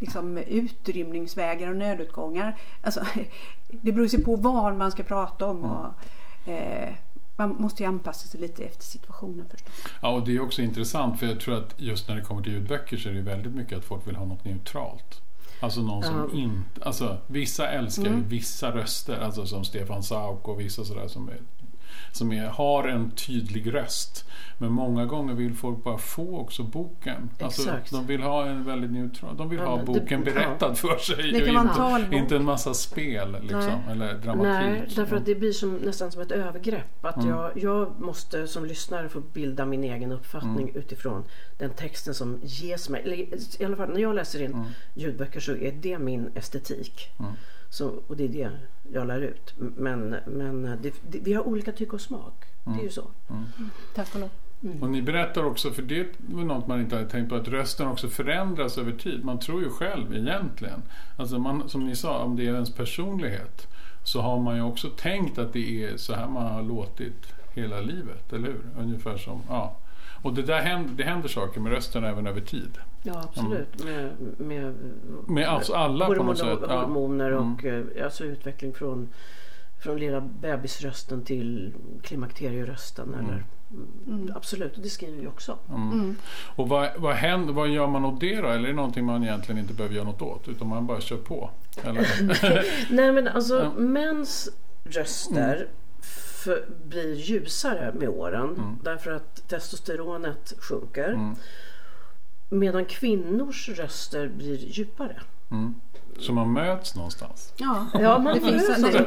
liksom, 0.00 0.38
utrymningsvägar 0.38 1.68
och 1.68 1.76
nödutgångar. 1.76 2.58
Alltså, 2.82 3.00
det 3.68 3.92
beror 3.92 4.08
sig 4.08 4.24
på 4.24 4.36
vad 4.36 4.76
man 4.76 4.90
ska 4.90 5.02
prata 5.02 5.46
om. 5.46 5.64
Och, 5.64 6.48
eh, 6.48 6.94
man 7.36 7.56
måste 7.58 7.82
ju 7.82 7.88
anpassa 7.88 8.28
sig 8.28 8.40
lite 8.40 8.64
efter 8.64 8.84
situationen 8.84 9.46
förstås. 9.50 9.72
Ja, 10.02 10.08
och 10.08 10.24
det 10.24 10.36
är 10.36 10.40
också 10.40 10.62
intressant 10.62 11.18
för 11.18 11.26
jag 11.26 11.40
tror 11.40 11.54
att 11.54 11.74
just 11.76 12.08
när 12.08 12.16
det 12.16 12.22
kommer 12.22 12.42
till 12.42 12.52
ljudböcker 12.52 12.96
så 12.96 13.08
är 13.08 13.12
det 13.12 13.20
väldigt 13.20 13.54
mycket 13.54 13.78
att 13.78 13.84
folk 13.84 14.08
vill 14.08 14.16
ha 14.16 14.24
något 14.24 14.44
neutralt. 14.44 15.20
Alltså 15.60 15.80
någon 15.80 16.02
som 16.02 16.20
um. 16.20 16.30
inte, 16.34 16.84
alltså 16.84 17.18
vissa 17.26 17.68
älskar 17.68 18.06
mm. 18.06 18.28
vissa 18.28 18.70
röster, 18.70 19.20
alltså 19.20 19.46
som 19.46 19.64
Stefan 19.64 20.02
Sauk 20.02 20.48
och 20.48 20.60
vissa 20.60 20.84
sådär 20.84 21.08
som 21.08 21.28
är 21.28 21.38
som 22.12 22.32
är, 22.32 22.46
har 22.46 22.88
en 22.88 23.10
tydlig 23.10 23.74
röst. 23.74 24.24
Men 24.58 24.72
många 24.72 25.06
gånger 25.06 25.34
vill 25.34 25.54
folk 25.54 25.84
bara 25.84 25.98
få 25.98 26.38
också 26.38 26.62
boken. 26.62 27.30
Alltså, 27.40 27.70
de 27.90 28.06
vill 28.06 28.22
ha 28.22 28.46
en 28.46 28.64
väldigt 28.64 28.90
neutral, 28.92 29.36
de 29.36 29.48
vill 29.48 29.58
Ja, 29.58 29.64
ha 29.66 29.76
men 29.76 29.86
det- 29.86 30.00
boken 30.00 30.24
berättad 30.24 30.74
för 30.74 30.98
sig. 30.98 31.32
Det 31.32 31.40
kan 31.40 31.68
och 31.70 31.76
vara 31.76 31.96
en 31.96 32.02
inte, 32.04 32.16
inte 32.16 32.36
en 32.36 32.44
massa 32.44 32.74
spel 32.74 33.36
liksom, 33.42 33.80
eller 33.90 34.14
dramatik. 34.14 34.42
Nej, 34.42 34.88
därför 34.96 35.16
att 35.16 35.26
det 35.26 35.34
blir 35.34 35.52
som, 35.52 35.74
nästan 35.74 36.12
som 36.12 36.22
ett 36.22 36.32
övergrepp. 36.32 37.04
Att 37.04 37.24
jag, 37.24 37.50
jag 37.54 38.00
måste 38.00 38.46
som 38.48 38.64
lyssnare 38.64 39.08
få 39.08 39.20
bilda 39.20 39.66
min 39.66 39.84
egen 39.84 40.12
uppfattning 40.12 40.72
utifrån 40.74 41.24
den 41.58 41.70
texten 41.70 42.14
som 42.14 42.40
ges 42.42 42.88
mig. 42.88 43.02
Eller, 43.02 43.16
I 43.62 43.64
alla 43.64 43.76
fall 43.76 43.88
när 43.92 44.00
jag 44.00 44.14
läser 44.14 44.42
in 44.42 44.64
ljudböcker 44.94 45.40
så 45.40 45.52
är 45.56 45.72
det 45.72 45.98
min 45.98 46.30
estetik. 46.34 47.08
Så, 47.70 48.02
och 48.06 48.16
det 48.16 48.24
är 48.24 48.28
det 48.28 48.50
jag 48.92 49.06
lär 49.06 49.20
ut. 49.20 49.54
Men, 49.56 50.16
men 50.26 50.62
det, 50.62 50.94
det, 51.08 51.18
vi 51.18 51.32
har 51.32 51.48
olika 51.48 51.72
tycke 51.72 51.92
och 51.92 52.00
smak. 52.00 52.44
Det 52.64 52.80
är 52.80 52.84
ju 52.84 52.90
så. 52.90 53.10
Tack 53.94 54.14
och 54.14 54.20
lov. 54.20 54.30
Och 54.80 54.90
ni 54.90 55.02
berättar 55.02 55.44
också, 55.44 55.70
för 55.70 55.82
det 55.82 56.00
är 56.00 56.06
väl 56.16 56.44
något 56.44 56.66
man 56.66 56.80
inte 56.80 56.96
har 56.96 57.04
tänkt 57.04 57.28
på, 57.28 57.34
att 57.34 57.48
rösten 57.48 57.88
också 57.88 58.08
förändras 58.08 58.78
över 58.78 58.92
tid. 58.92 59.24
Man 59.24 59.38
tror 59.38 59.62
ju 59.62 59.70
själv 59.70 60.14
egentligen, 60.14 60.82
alltså 61.16 61.38
man, 61.38 61.68
som 61.68 61.86
ni 61.86 61.96
sa, 61.96 62.18
om 62.18 62.36
det 62.36 62.46
är 62.46 62.54
ens 62.54 62.74
personlighet, 62.74 63.68
så 64.04 64.20
har 64.20 64.40
man 64.40 64.56
ju 64.56 64.62
också 64.62 64.88
tänkt 64.88 65.38
att 65.38 65.52
det 65.52 65.84
är 65.84 65.96
så 65.96 66.14
här 66.14 66.28
man 66.28 66.46
har 66.46 66.62
låtit 66.62 67.34
hela 67.54 67.80
livet, 67.80 68.32
eller 68.32 68.48
hur? 68.48 68.60
Ungefär 68.78 69.16
som, 69.16 69.42
ja. 69.48 69.76
Och 70.22 70.34
det 70.34 70.42
där 70.42 70.60
händer, 70.60 70.94
det 70.94 71.04
händer 71.04 71.28
saker 71.28 71.60
med 71.60 71.72
rösten 71.72 72.04
även 72.04 72.26
över 72.26 72.40
tid. 72.40 72.78
Ja, 73.02 73.22
absolut. 73.24 73.84
Med, 73.84 74.16
med, 74.38 74.74
Med 75.26 75.48
alltså 75.48 75.72
alla 75.74 76.06
på 76.06 76.14
något 76.14 76.40
hormoner, 76.40 76.56
sätt. 76.56 76.68
Ja. 76.68 76.80
hormoner 76.80 77.32
och 77.32 77.64
eh, 77.64 78.04
alltså 78.04 78.24
utveckling 78.24 78.72
från, 78.74 79.08
från 79.82 79.98
lilla 79.98 80.20
bebisrösten 80.20 81.24
till 81.24 81.74
klimakterierösten. 82.02 83.14
Eller, 83.14 83.44
mm. 84.06 84.32
Absolut, 84.36 84.76
och 84.76 84.82
det 84.82 84.88
skriver 84.88 85.20
vi 85.20 85.26
också. 85.26 85.58
Och 86.56 86.68
vad, 86.68 86.88
vad, 86.96 87.14
händer, 87.14 87.52
vad 87.52 87.68
gör 87.68 87.86
man 87.86 88.04
åt 88.04 88.20
det 88.20 88.40
då? 88.40 88.48
Eller 88.48 88.64
är 88.64 88.68
det 88.68 88.76
någonting 88.76 89.04
man 89.04 89.22
egentligen 89.22 89.60
inte 89.60 89.74
behöver 89.74 89.94
göra 89.94 90.04
något 90.04 90.22
åt? 90.22 90.48
Utan 90.48 90.68
man 90.68 90.86
bara 90.86 91.00
kör 91.00 91.16
på? 91.16 91.50
Eller? 91.84 92.06
Nej 92.94 93.12
men 93.12 93.28
alltså. 93.28 93.60
Mm. 93.60 93.92
mäns 93.92 94.48
röster 94.84 95.68
för, 96.44 96.64
blir 96.84 97.14
ljusare 97.14 97.92
med 97.94 98.08
åren 98.08 98.44
Mm. 98.58 98.78
därför 98.82 99.10
att 99.10 99.48
testosteronet 99.48 100.52
sjunker. 100.58 101.34
Mm. 102.50 102.60
Medan 102.60 102.84
kvinnors 102.84 103.68
röster 103.68 104.28
blir 104.28 104.56
djupare. 104.56 105.20
Mm. 105.50 105.74
Så 106.18 106.32
man 106.32 106.52
möts 106.52 106.94
någonstans? 106.96 107.52
Ja, 107.56 107.86
Ja, 107.94 108.18
man 108.18 108.34
det 108.34 108.40
finns 108.40 108.68
en. 108.68 109.04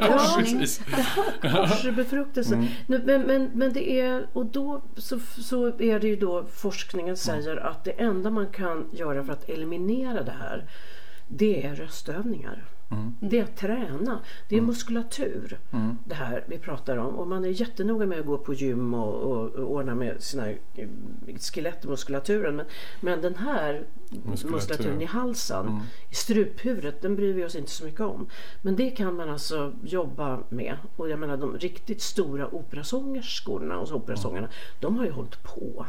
Korsbefruktelse. 1.40 2.54
Mm. 2.54 2.66
Men, 2.86 3.22
men, 3.22 3.50
men 3.54 3.72
det 3.72 4.00
är, 4.00 4.26
och 4.32 4.46
då 4.46 4.82
så, 4.96 5.20
så 5.20 5.66
är 5.66 6.00
det 6.00 6.08
ju 6.08 6.16
då 6.16 6.44
forskningen 6.44 7.16
säger 7.16 7.56
att 7.56 7.84
det 7.84 7.90
enda 7.90 8.30
man 8.30 8.46
kan 8.46 8.88
göra 8.92 9.24
för 9.24 9.32
att 9.32 9.48
eliminera 9.48 10.22
det 10.22 10.36
här 10.40 10.66
det 11.28 11.66
är 11.66 11.74
röstövningar. 11.74 12.64
Mm. 12.90 13.14
Det 13.20 13.38
är 13.38 13.42
att 13.44 13.56
träna. 13.56 14.20
Det 14.48 14.56
är 14.56 14.60
muskulatur 14.60 15.58
det 16.04 16.14
här 16.14 16.44
vi 16.48 16.58
pratar 16.58 16.96
om. 16.96 17.14
Och 17.14 17.28
man 17.28 17.44
är 17.44 17.48
jättenoga 17.48 18.06
med 18.06 18.20
att 18.20 18.26
gå 18.26 18.38
på 18.38 18.54
gym 18.54 18.94
och, 18.94 19.14
och, 19.32 19.50
och 19.50 19.70
ordna 19.72 19.94
med 19.94 20.22
sina 20.22 20.50
eh, 20.50 20.88
skelett 21.40 21.84
och 21.84 21.90
muskulaturen. 21.90 22.56
Men, 22.56 22.66
men 23.00 23.20
den 23.20 23.34
här 23.34 23.82
Muskulatur. 24.10 24.50
muskulaturen 24.50 25.02
i 25.02 25.04
halsen, 25.04 25.80
i 26.10 26.14
struphuvudet, 26.14 27.02
den 27.02 27.16
bryr 27.16 27.32
vi 27.34 27.44
oss 27.44 27.54
inte 27.54 27.70
så 27.70 27.84
mycket 27.84 28.00
om. 28.00 28.26
Men 28.62 28.76
det 28.76 28.90
kan 28.90 29.16
man 29.16 29.30
alltså 29.30 29.72
jobba 29.84 30.40
med. 30.48 30.76
Och 30.96 31.08
jag 31.08 31.18
menar 31.18 31.36
de 31.36 31.58
riktigt 31.58 32.02
stora 32.02 32.48
operasångerskorna 32.54 33.78
och 33.78 33.92
operasångarna, 33.92 34.48
de 34.80 34.96
har 34.98 35.04
ju 35.04 35.10
hållit 35.10 35.42
på 35.42 35.86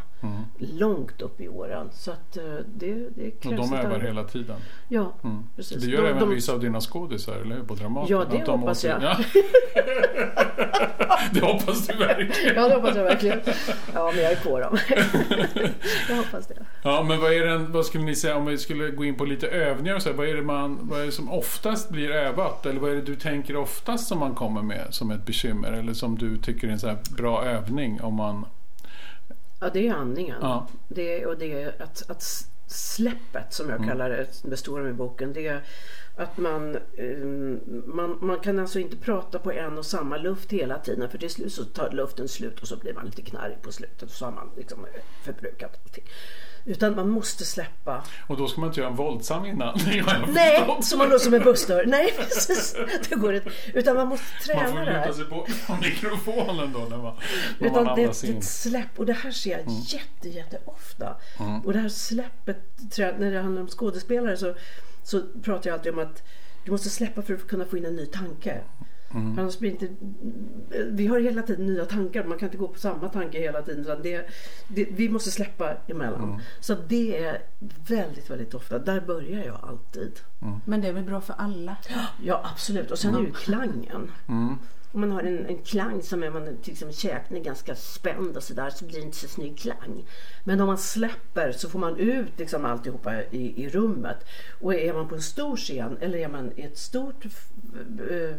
långt 0.57 1.21
upp 1.21 1.41
i 1.41 1.49
åren. 1.49 1.89
Så 1.93 2.11
att 2.11 2.37
eh, 2.37 2.43
det, 2.75 2.93
det 3.15 3.27
Och 3.35 3.39
krävs 3.41 3.69
de 3.69 3.77
ett 3.77 3.85
övar 3.85 3.99
hela 3.99 4.23
tiden? 4.23 4.55
Ja, 4.87 5.13
precis. 5.55 5.83
det 5.83 5.89
gör 5.91 6.01
De- 6.01 6.07
även 6.07 6.19
de- 6.19 6.29
vissa 6.35 6.53
av 6.53 6.59
dina 6.59 6.81
skådisar, 6.85 7.35
eller 7.35 7.55
hur? 7.55 7.63
På 7.63 7.75
Dramaten? 7.75 8.17
Ja, 8.17 8.25
det 8.31 8.45
de 8.45 8.59
hoppas 8.59 8.83
jag. 8.83 9.03
Ja. 9.03 9.17
det 11.31 11.41
hoppas 11.41 11.87
du 11.87 11.97
verkligen. 11.97 12.55
Ja, 12.55 12.67
det 12.67 12.75
hoppas 12.75 12.95
jag 12.95 13.03
verkligen. 13.03 13.39
Ja, 13.93 14.11
men 14.15 14.23
jag 14.23 14.31
är 14.31 14.35
på 14.35 14.59
dem. 14.59 14.77
jag 16.09 16.15
hoppas 16.15 16.47
det. 16.47 16.65
Ja, 16.83 17.03
men 17.03 17.21
vad, 17.21 17.33
är 17.33 17.45
den, 17.45 17.71
vad 17.71 17.85
skulle 17.85 18.03
ni 18.03 18.15
säga 18.15 18.35
om 18.35 18.45
vi 18.45 18.57
skulle 18.57 18.91
gå 18.91 19.05
in 19.05 19.15
på 19.15 19.25
lite 19.25 19.47
övningar 19.47 19.95
och 19.95 20.01
så 20.01 20.09
här, 20.09 20.15
vad 20.15 20.27
är 20.27 20.35
det 20.35 20.41
man, 20.41 20.79
vad 20.81 21.01
är 21.01 21.05
det 21.05 21.11
som 21.11 21.31
oftast 21.31 21.89
blir 21.89 22.11
övat? 22.11 22.65
Eller 22.65 22.79
vad 22.79 22.91
är 22.91 22.95
det 22.95 23.01
du 23.01 23.15
tänker 23.15 23.55
oftast 23.55 24.07
som 24.07 24.19
man 24.19 24.35
kommer 24.35 24.61
med 24.61 24.87
som 24.89 25.11
ett 25.11 25.25
bekymmer? 25.25 25.71
Eller 25.71 25.93
som 25.93 26.17
du 26.17 26.37
tycker 26.37 26.67
är 26.67 26.71
en 26.71 26.79
så 26.79 26.95
bra 27.17 27.45
övning 27.45 28.01
om 28.01 28.13
man... 28.13 28.45
Ja, 29.59 29.69
det 29.73 29.87
är 29.87 29.93
andningen. 29.93 30.37
Ja. 30.41 30.67
Det 30.87 31.25
och 31.25 31.37
det 31.37 31.63
är 31.63 31.81
att, 31.81 32.09
att 32.09 32.23
släppet, 32.67 33.53
som 33.53 33.69
jag 33.69 33.85
kallar 33.85 34.09
det, 34.09 34.43
består 34.43 34.79
av 34.79 34.87
i 34.87 34.93
boken. 34.93 35.33
Det 35.33 35.47
är 35.47 35.63
att 36.15 36.37
man, 36.37 36.75
eh, 36.75 37.17
man, 37.85 38.17
man 38.21 38.39
kan 38.39 38.59
alltså 38.59 38.79
inte 38.79 38.97
prata 38.97 39.39
på 39.39 39.51
en 39.51 39.77
och 39.77 39.85
samma 39.85 40.17
luft 40.17 40.51
hela 40.51 40.79
tiden. 40.79 41.09
För 41.09 41.17
till 41.17 41.29
slut 41.29 41.53
så 41.53 41.65
tar 41.65 41.91
luften 41.91 42.27
slut 42.27 42.61
och 42.61 42.67
så 42.67 42.77
blir 42.77 42.93
man 42.93 43.05
lite 43.05 43.21
knarrig 43.21 43.61
på 43.61 43.71
slutet. 43.71 44.03
Och 44.03 44.09
så 44.09 44.25
har 44.25 44.31
man 44.31 44.51
liksom 44.57 44.85
förbrukat 45.23 45.79
allting. 45.83 46.03
Utan 46.65 46.95
man 46.95 47.09
måste 47.09 47.45
släppa. 47.45 48.03
Och 48.27 48.37
då 48.37 48.47
ska 48.47 48.61
man 48.61 48.69
inte 48.69 48.79
göra 48.79 48.89
en 48.89 48.95
våldsam 48.95 49.45
jag 49.45 49.55
Nej, 50.27 50.77
som 50.81 50.99
man 50.99 51.09
låter 51.09 51.23
som 51.23 51.33
en 51.33 51.43
bussdörr. 51.43 51.85
Nej, 51.85 52.13
precis. 52.17 52.75
Det 53.09 53.15
går 53.15 53.35
inte. 53.35 53.49
Utan 53.73 53.95
man 53.95 54.07
måste 54.07 54.25
Man 54.55 54.65
får 54.65 54.71
träna 54.71 54.85
det 54.85 54.91
här. 54.91 55.05
luta 55.05 55.17
sig 55.17 55.25
på 55.25 55.47
mikrofonen 55.81 56.73
då 56.73 56.79
när 56.79 56.97
man, 56.97 57.15
när 57.59 57.71
man 57.71 57.81
Utan 57.81 57.95
det, 57.95 58.03
är 58.03 58.25
in. 58.25 58.37
ett 58.37 58.43
släpp 58.43 58.99
och 58.99 59.05
det 59.05 59.13
här 59.13 59.31
ser 59.31 59.51
jag 59.51 59.61
jätte, 59.67 60.29
jätte 60.29 60.59
ofta. 60.65 61.15
Och 61.65 61.73
det 61.73 61.79
här 61.79 61.89
släppet, 61.89 62.57
när 62.97 63.31
det 63.31 63.41
handlar 63.41 63.61
om 63.61 63.67
skådespelare 63.67 64.37
så, 64.37 64.55
så 65.03 65.21
pratar 65.43 65.69
jag 65.69 65.77
alltid 65.77 65.93
om 65.93 65.99
att 65.99 66.23
du 66.65 66.71
måste 66.71 66.89
släppa 66.89 67.21
för 67.21 67.33
att 67.33 67.47
kunna 67.47 67.65
få 67.65 67.77
in 67.77 67.85
en 67.85 67.95
ny 67.95 68.05
tanke. 68.05 68.61
För 69.35 69.41
Annars 69.41 69.59
blir 69.59 69.71
inte, 69.71 69.87
vi 70.91 71.07
har 71.07 71.19
hela 71.19 71.41
tiden 71.41 71.65
nya 71.65 71.85
tankar, 71.85 72.23
man 72.23 72.37
kan 72.37 72.47
inte 72.47 72.57
gå 72.57 72.67
på 72.67 72.79
samma 72.79 73.09
tanke 73.09 73.39
hela 73.39 73.61
tiden. 73.61 74.01
Det, 74.03 74.27
det, 74.67 74.87
vi 74.91 75.09
måste 75.09 75.31
släppa 75.31 75.77
emellan. 75.87 76.41
Så 76.59 76.73
att 76.73 76.89
det 76.89 77.23
är 77.23 77.41
väldigt, 77.87 78.29
väldigt 78.29 78.53
ofta, 78.53 78.79
där 78.79 79.01
börjar 79.01 79.45
jag 79.45 79.59
alltid. 79.63 80.19
Men 80.65 80.81
det 80.81 80.87
är 80.87 80.93
väl 80.93 81.03
bra 81.03 81.21
för 81.21 81.33
alla? 81.37 81.75
Ja 82.23 82.41
absolut, 82.53 82.91
och 82.91 82.99
sen 82.99 83.15
är 83.15 83.19
ju 83.19 83.31
klangen. 83.31 84.11
Om 84.95 85.01
man 85.01 85.11
har 85.11 85.23
en, 85.23 85.45
en 85.45 85.57
klang 85.57 86.01
som 86.01 86.23
är 86.23 86.29
man 86.29 86.57
exempel 86.65 86.95
käken 86.95 87.37
är 87.37 87.41
ganska 87.41 87.75
spänd 87.75 88.37
och 88.37 88.43
sådär 88.43 88.69
så 88.69 88.85
blir 88.85 88.99
det 88.99 89.05
inte 89.05 89.17
så 89.17 89.27
snygg 89.27 89.57
klang. 89.57 90.03
Men 90.43 90.61
om 90.61 90.67
man 90.67 90.77
släpper 90.77 91.51
så 91.51 91.69
får 91.69 91.79
man 91.79 91.97
ut 91.97 92.39
liksom 92.39 92.65
alltihopa 92.65 93.23
i, 93.23 93.63
i 93.63 93.69
rummet. 93.69 94.17
Och 94.61 94.73
är 94.73 94.93
man 94.93 95.07
på 95.07 95.15
en 95.15 95.21
stor 95.21 95.55
scen 95.55 95.97
eller 96.01 96.17
är 96.17 96.27
man 96.27 96.51
i 96.55 96.61
ett 96.61 96.77
stort 96.77 97.25
eh, 97.25 98.35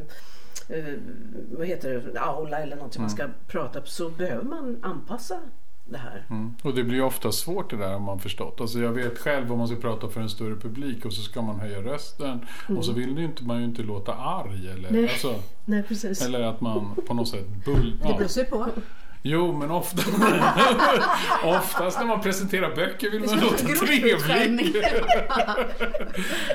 vad 1.50 1.66
heter 1.66 2.10
det, 2.12 2.20
aula 2.20 2.58
eller 2.58 2.76
någonting 2.76 3.02
man 3.02 3.10
ska 3.10 3.28
prata 3.46 3.80
på 3.80 3.86
så 3.86 4.08
behöver 4.08 4.44
man 4.44 4.78
anpassa 4.82 5.40
det 5.84 5.98
här. 5.98 6.26
Mm. 6.30 6.54
Och 6.62 6.74
det 6.74 6.84
blir 6.84 7.02
ofta 7.02 7.32
svårt 7.32 7.70
det 7.70 7.76
där 7.76 7.94
om 7.94 8.02
man 8.02 8.18
förstått. 8.18 8.60
Alltså 8.60 8.78
jag 8.78 8.92
vet 8.92 9.18
själv 9.18 9.52
om 9.52 9.58
man 9.58 9.68
ska 9.68 9.76
prata 9.76 10.08
för 10.08 10.20
en 10.20 10.28
större 10.28 10.56
publik 10.56 11.04
och 11.04 11.12
så 11.12 11.22
ska 11.22 11.42
man 11.42 11.60
höja 11.60 11.82
rösten 11.82 12.46
och 12.78 12.84
så 12.84 12.92
vill 12.92 13.14
du 13.14 13.24
inte, 13.24 13.44
man 13.44 13.58
ju 13.58 13.64
inte 13.64 13.82
låta 13.82 14.14
arg 14.14 14.70
eller, 14.70 14.90
Nej. 14.90 15.02
alltså, 15.02 15.34
Nej 15.64 15.82
precis. 15.82 16.26
eller 16.26 16.40
att 16.40 16.60
man 16.60 16.96
på 17.06 17.14
något 17.14 17.28
sätt 17.28 17.46
bull... 17.64 17.98
Det 18.02 18.16
Ja. 18.20 18.28
sig 18.28 18.44
på. 18.44 18.66
Jo, 19.22 19.52
men 19.58 19.70
ofta, 19.70 20.02
oftast 21.44 21.98
när 21.98 22.06
man 22.06 22.20
presenterar 22.20 22.74
böcker 22.76 23.10
vill 23.10 23.20
man 23.24 23.40
låta 23.40 23.60
inte 23.70 23.86
trevlig. 23.86 24.76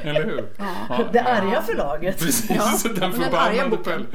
Eller 0.04 0.24
hur? 0.26 0.45
Ja. 0.89 1.00
Det 1.13 1.19
arga 1.21 1.62
förlaget. 1.62 2.19
Precis, 2.19 2.50
Ja, 2.50 2.74
den 2.95 3.04
arga 3.04 3.12
förbannade. 3.12 3.78
Pelle. 3.78 4.06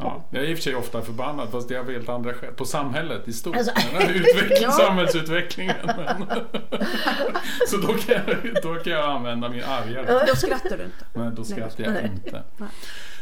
Ja, 0.00 0.24
jag 0.30 0.42
är 0.44 0.46
i 0.48 0.52
och 0.54 0.58
för 0.58 0.62
sig 0.62 0.74
ofta 0.74 1.02
förbannad 1.02 1.48
fast 1.50 1.68
det 1.68 1.74
är 1.74 1.78
av 1.78 1.90
helt 1.92 2.08
andra 2.08 2.34
skäl. 2.34 2.52
På 2.52 2.64
samhället 2.64 3.28
i 3.28 3.32
stort. 3.32 3.56
Alltså- 3.56 3.72
Utveckling, 4.00 4.58
Ja. 4.62 4.70
Samhällsutvecklingen. 4.72 5.76
Men. 5.86 6.26
Så 7.68 7.76
då 7.76 7.86
kan, 7.92 8.14
jag, 8.26 8.36
då 8.62 8.74
kan 8.74 8.92
jag 8.92 9.10
använda 9.10 9.48
min 9.48 9.64
argare. 9.64 10.24
Då 10.26 10.36
skrattar 10.36 10.76
du 10.78 10.84
inte. 10.84 11.04
Men 11.14 11.34
då 11.34 11.44
skrattar 11.44 11.84
jag 11.84 11.92
Nej. 11.92 12.10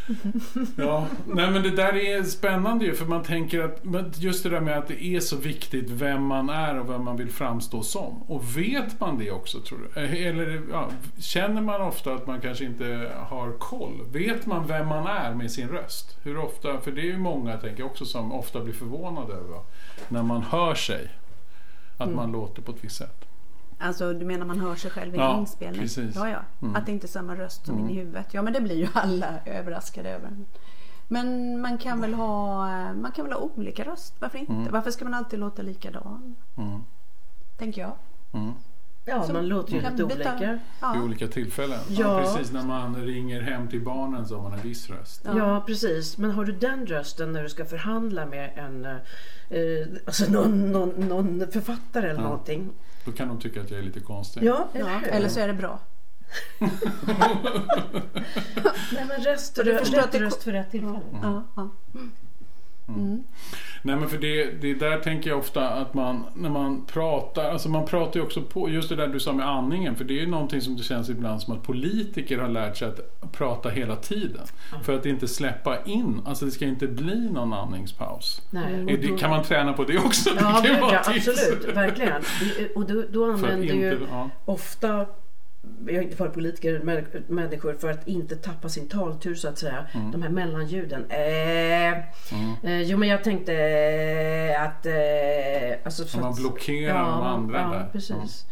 Ja, 0.76 1.06
nej 1.26 1.50
men 1.50 1.62
det 1.62 1.70
där 1.70 1.96
är 1.96 2.22
spännande 2.22 2.84
ju 2.84 2.94
för 2.94 3.04
man 3.04 3.22
tänker 3.22 3.60
att 3.60 4.18
just 4.18 4.42
det 4.42 4.50
där 4.50 4.60
med 4.60 4.78
att 4.78 4.88
det 4.88 5.04
är 5.04 5.20
så 5.20 5.36
viktigt 5.36 5.90
vem 5.90 6.26
man 6.26 6.48
är 6.48 6.80
och 6.80 6.90
vem 6.90 7.04
man 7.04 7.16
vill 7.16 7.30
framstå 7.30 7.82
som. 7.82 8.22
Och 8.22 8.56
vet 8.56 9.00
man 9.00 9.18
det 9.18 9.30
också 9.30 9.60
tror 9.60 9.78
du? 9.78 10.00
Eh, 10.00 10.26
Eller 10.26 10.62
ja, 10.70 10.90
känner 11.18 11.60
man 11.60 11.80
ofta 11.80 12.14
att 12.14 12.26
man 12.26 12.40
kanske 12.40 12.64
inte 12.64 13.12
har 13.28 13.52
koll? 13.52 14.00
Vet 14.12 14.46
man 14.46 14.66
vem 14.66 14.88
man 14.88 15.06
är 15.06 15.34
med 15.34 15.52
sin 15.52 15.68
röst? 15.68 16.16
Hur 16.22 16.38
ofta? 16.38 16.80
För 16.80 16.92
det 16.92 17.00
är 17.00 17.06
ju 17.06 17.18
många 17.18 17.56
tänker 17.56 17.82
också 17.84 18.04
som 18.04 18.32
ofta 18.32 18.60
blir 18.60 18.74
förvånade 18.74 19.32
över 19.32 19.60
när 20.08 20.22
man 20.22 20.42
hör 20.42 20.74
sig. 20.74 21.08
Att 21.98 22.14
man 22.14 22.32
låter 22.32 22.62
på 22.62 22.72
ett 22.72 22.84
visst 22.84 22.96
sätt. 22.96 23.31
Alltså 23.82 24.12
du 24.12 24.24
menar 24.26 24.46
man 24.46 24.60
hör 24.60 24.74
sig 24.74 24.90
själv 24.90 25.14
i 25.14 25.18
Ja, 25.18 25.34
en 25.34 25.40
inspelning? 25.40 25.80
precis. 25.80 26.16
Ja, 26.16 26.28
ja. 26.28 26.38
Att 26.74 26.86
det 26.86 26.92
inte 26.92 27.06
är 27.06 27.08
samma 27.08 27.34
röst 27.36 27.66
som 27.66 27.78
in 27.78 27.90
i 27.90 27.94
huvudet. 27.94 28.26
Ja 28.34 28.42
men 28.42 28.52
det 28.52 28.60
blir 28.60 28.76
ju 28.76 28.88
alla 28.92 29.34
överraskade 29.44 30.10
över. 30.10 30.30
Men 31.08 31.60
man 31.60 31.78
kan 31.78 32.00
väl 32.00 32.14
ha, 32.14 32.66
man 32.94 33.12
kan 33.12 33.24
väl 33.24 33.32
ha 33.34 33.40
olika 33.56 33.84
röst? 33.84 34.14
Varför 34.18 34.38
inte? 34.38 34.70
Varför 34.70 34.90
ska 34.90 35.04
man 35.04 35.14
alltid 35.14 35.38
låta 35.38 35.62
likadan? 35.62 36.36
Mm. 36.56 36.80
Tänker 37.58 37.80
jag. 37.80 37.92
Mm. 38.32 38.52
Ja, 39.04 39.22
Så 39.22 39.32
man 39.32 39.48
låter 39.48 39.72
ju 39.72 39.80
lite 39.80 40.04
olika. 40.04 40.36
Vid 40.36 40.58
Ja. 40.80 41.02
olika 41.02 41.26
tillfällen. 41.28 41.78
Ja. 41.88 42.18
precis. 42.20 42.52
När 42.52 42.62
man 42.64 42.96
ringer 42.96 43.40
hem 43.40 43.68
till 43.68 43.80
barnen 43.84 44.26
så 44.28 44.36
har 44.36 44.42
man 44.42 44.52
en 44.52 44.60
viss 44.60 44.90
röst. 44.90 45.22
Ja. 45.24 45.36
Ja. 45.38 45.62
precis. 45.66 46.18
Men 46.18 46.30
har 46.30 46.44
du 46.44 46.52
den 46.52 46.86
rösten 46.86 47.32
när 47.32 47.42
du 47.42 47.48
ska 47.48 47.64
förhandla 47.64 48.26
med 48.26 48.50
en 48.56 48.84
eh, 48.84 48.92
eh, 49.58 49.86
alltså 50.06 50.32
någon, 50.32 50.72
någon, 50.72 50.88
någon 51.08 51.44
författare 51.52 52.08
eller 52.10 52.20
Ja. 52.20 52.28
någonting? 52.28 52.70
Då 53.04 53.12
kan 53.12 53.28
de 53.28 53.40
tycka 53.40 53.60
att 53.60 53.70
jag 53.70 53.78
är 53.78 53.82
lite 53.84 54.00
konstig. 54.00 54.42
Ja, 54.44 54.68
Ja, 54.72 55.00
eller 55.10 55.28
så 55.28 55.40
är 55.40 55.46
det 55.48 55.54
bra. 55.54 55.78
Nej, 58.92 59.04
men 59.08 59.24
röst, 59.24 59.58
att 59.58 59.64
det- 60.12 60.20
röst 60.20 60.42
för 60.42 60.52
rätt 60.52 60.70
tillfälle. 60.70 61.00
Ja, 61.22 61.44
ja. 61.56 61.68
Mm. 62.88 63.24
Nej 63.82 63.96
men 63.96 64.08
för 64.08 64.18
det, 64.18 64.44
det 64.60 64.74
där 64.74 64.98
tänker 64.98 65.30
jag 65.30 65.38
ofta 65.38 65.68
att 65.68 65.94
man 65.94 66.24
när 66.34 66.50
man 66.50 66.86
pratar, 66.86 67.50
alltså 67.50 67.68
man 67.68 67.86
pratar 67.86 68.20
ju 68.20 68.26
också 68.26 68.42
på, 68.42 68.70
just 68.70 68.88
det 68.88 68.96
där 68.96 69.06
du 69.06 69.20
sa 69.20 69.32
med 69.32 69.48
andningen, 69.48 69.96
för 69.96 70.04
det 70.04 70.14
är 70.14 70.20
ju 70.20 70.26
någonting 70.26 70.60
som 70.60 70.76
det 70.76 70.82
känns 70.82 71.08
ibland 71.10 71.42
som 71.42 71.54
att 71.54 71.62
politiker 71.62 72.38
har 72.38 72.48
lärt 72.48 72.76
sig 72.76 72.88
att 72.88 73.32
prata 73.32 73.68
hela 73.68 73.96
tiden. 73.96 74.46
För 74.82 74.96
att 74.96 75.06
inte 75.06 75.28
släppa 75.28 75.84
in, 75.84 76.20
alltså 76.24 76.44
det 76.44 76.50
ska 76.50 76.64
inte 76.64 76.86
bli 76.86 77.30
någon 77.30 77.52
andningspaus. 77.52 78.42
Nej, 78.50 78.80
och 78.80 78.86
det, 78.86 79.08
då- 79.08 79.16
kan 79.16 79.30
man 79.30 79.44
träna 79.44 79.72
på 79.72 79.84
det 79.84 79.98
också? 79.98 80.30
Ja, 80.40 80.60
det 80.62 80.68
kan 80.68 80.68
ju 80.68 80.72
gud, 80.72 80.80
vara 80.80 80.92
ja 80.92 81.12
tips. 81.12 81.28
absolut. 81.28 81.76
Verkligen. 81.76 82.22
Och 82.74 82.86
då, 82.86 83.04
då 83.10 83.24
använder 83.32 83.66
ju 83.66 83.92
inte, 83.92 83.98
ja. 84.10 84.30
ofta 84.44 85.06
jag 85.86 85.94
är 85.96 86.02
inte 86.02 86.16
för 86.16 86.28
politiker, 86.28 86.80
men 86.84 87.06
människor 87.26 87.74
för 87.74 87.90
att 87.90 88.08
inte 88.08 88.36
tappa 88.36 88.68
sin 88.68 88.88
taltur 88.88 89.34
så 89.34 89.48
att 89.48 89.58
säga. 89.58 89.86
Mm. 89.92 90.10
De 90.10 90.22
här 90.22 90.28
mellanljuden. 90.28 91.04
Eh, 91.10 91.98
eh, 92.62 92.82
jo 92.82 92.98
men 92.98 93.08
jag 93.08 93.24
tänkte 93.24 93.54
eh, 93.54 94.62
att... 94.62 94.86
Eh, 94.86 94.92
alltså 95.84 96.04
för 96.04 96.20
man 96.20 96.34
blockerar 96.34 96.94
de 96.98 97.10
man- 97.10 97.22
andra 97.26 97.60
ja, 97.60 97.68
där. 97.68 97.88
precis. 97.92 98.46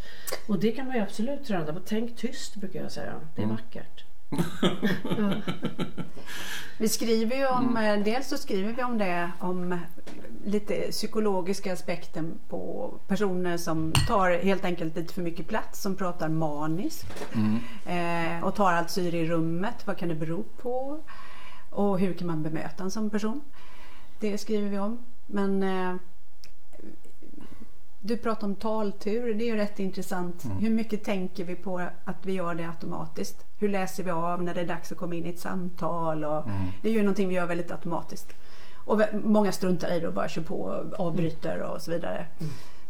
Och 0.49 0.59
det 0.59 0.73
kan 0.73 0.87
man 0.87 0.97
ju 0.97 1.03
absolut 1.03 1.45
träna 1.45 1.73
på. 1.73 1.81
Tänk 1.87 2.17
tyst 2.17 2.57
brukar 2.57 2.83
jag 2.83 2.93
säga. 2.93 3.13
Det 3.35 3.43
är 3.43 3.45
Mm. 3.45 3.57
vackert. 3.57 4.05
Vi 6.79 6.89
skriver 6.89 7.37
ju 7.37 7.47
om, 7.47 7.77
eh, 7.77 7.97
dels 8.05 8.29
så 8.29 8.37
skriver 8.39 8.73
vi 8.73 8.83
om 8.83 8.99
det, 8.99 9.31
om 9.41 9.79
lite 10.45 10.75
psykologiska 10.91 11.73
aspekten 11.73 12.39
på 12.49 12.95
personer 13.09 13.57
som 13.57 13.93
tar 14.09 14.31
helt 14.31 14.65
enkelt 14.65 14.97
lite 14.97 15.15
för 15.15 15.23
mycket 15.23 15.49
plats, 15.49 15.83
som 15.83 15.97
pratar 15.97 16.29
maniskt 16.29 17.27
eh, 17.87 18.45
och 18.45 18.55
tar 18.55 18.73
allt 18.73 18.91
syre 18.91 19.19
i 19.19 19.27
rummet. 19.27 19.87
Vad 19.87 19.97
kan 19.99 20.09
det 20.09 20.15
bero 20.15 20.43
på? 20.63 20.99
Och 21.71 21.99
hur 22.01 22.13
kan 22.15 22.27
man 22.27 22.43
bemöta 22.43 22.83
en 22.85 22.91
sån 22.91 23.11
person? 23.11 23.41
Det 24.21 24.39
skriver 24.39 24.69
vi 24.69 24.79
om. 24.79 24.99
Men 25.27 25.63
eh, 25.63 25.95
du 28.01 28.17
pratar 28.17 28.47
om 28.47 28.55
taltur, 28.55 29.35
det 29.35 29.45
är 29.45 29.47
ju 29.47 29.57
rätt 29.57 29.79
intressant. 29.79 30.45
Hur 30.61 30.71
mycket 30.71 31.05
tänker 31.05 31.45
vi 31.45 31.55
på 31.55 31.79
att 32.05 32.17
vi 32.23 32.33
gör 32.33 32.55
det 32.55 32.65
automatiskt? 32.65 33.45
Hur 33.59 33.69
läser 33.69 34.03
vi 34.05 34.11
av 34.11 34.43
när 34.43 34.55
det 34.55 34.61
är 34.61 34.67
dags 34.67 34.93
att 34.93 34.99
komma 34.99 35.15
in 35.15 35.27
i 35.27 35.29
ett 35.29 35.41
samtal? 35.41 36.25
Och 36.25 36.45
Det 36.83 36.89
är 36.89 36.93
ju 36.93 37.03
någonting 37.03 37.29
vi 37.29 37.35
gör 37.35 37.47
väldigt 37.47 37.71
automatiskt. 37.71 38.35
Och 38.85 39.01
många 39.25 39.53
struntar 39.53 39.93
i 39.93 40.01
det 40.01 40.09
och 40.09 40.15
bara 40.15 40.29
kör 40.29 40.43
på 40.43 40.61
och 40.61 41.07
avbryter 41.07 41.63
och 41.63 41.83
så 41.83 41.91
vidare. 41.91 42.27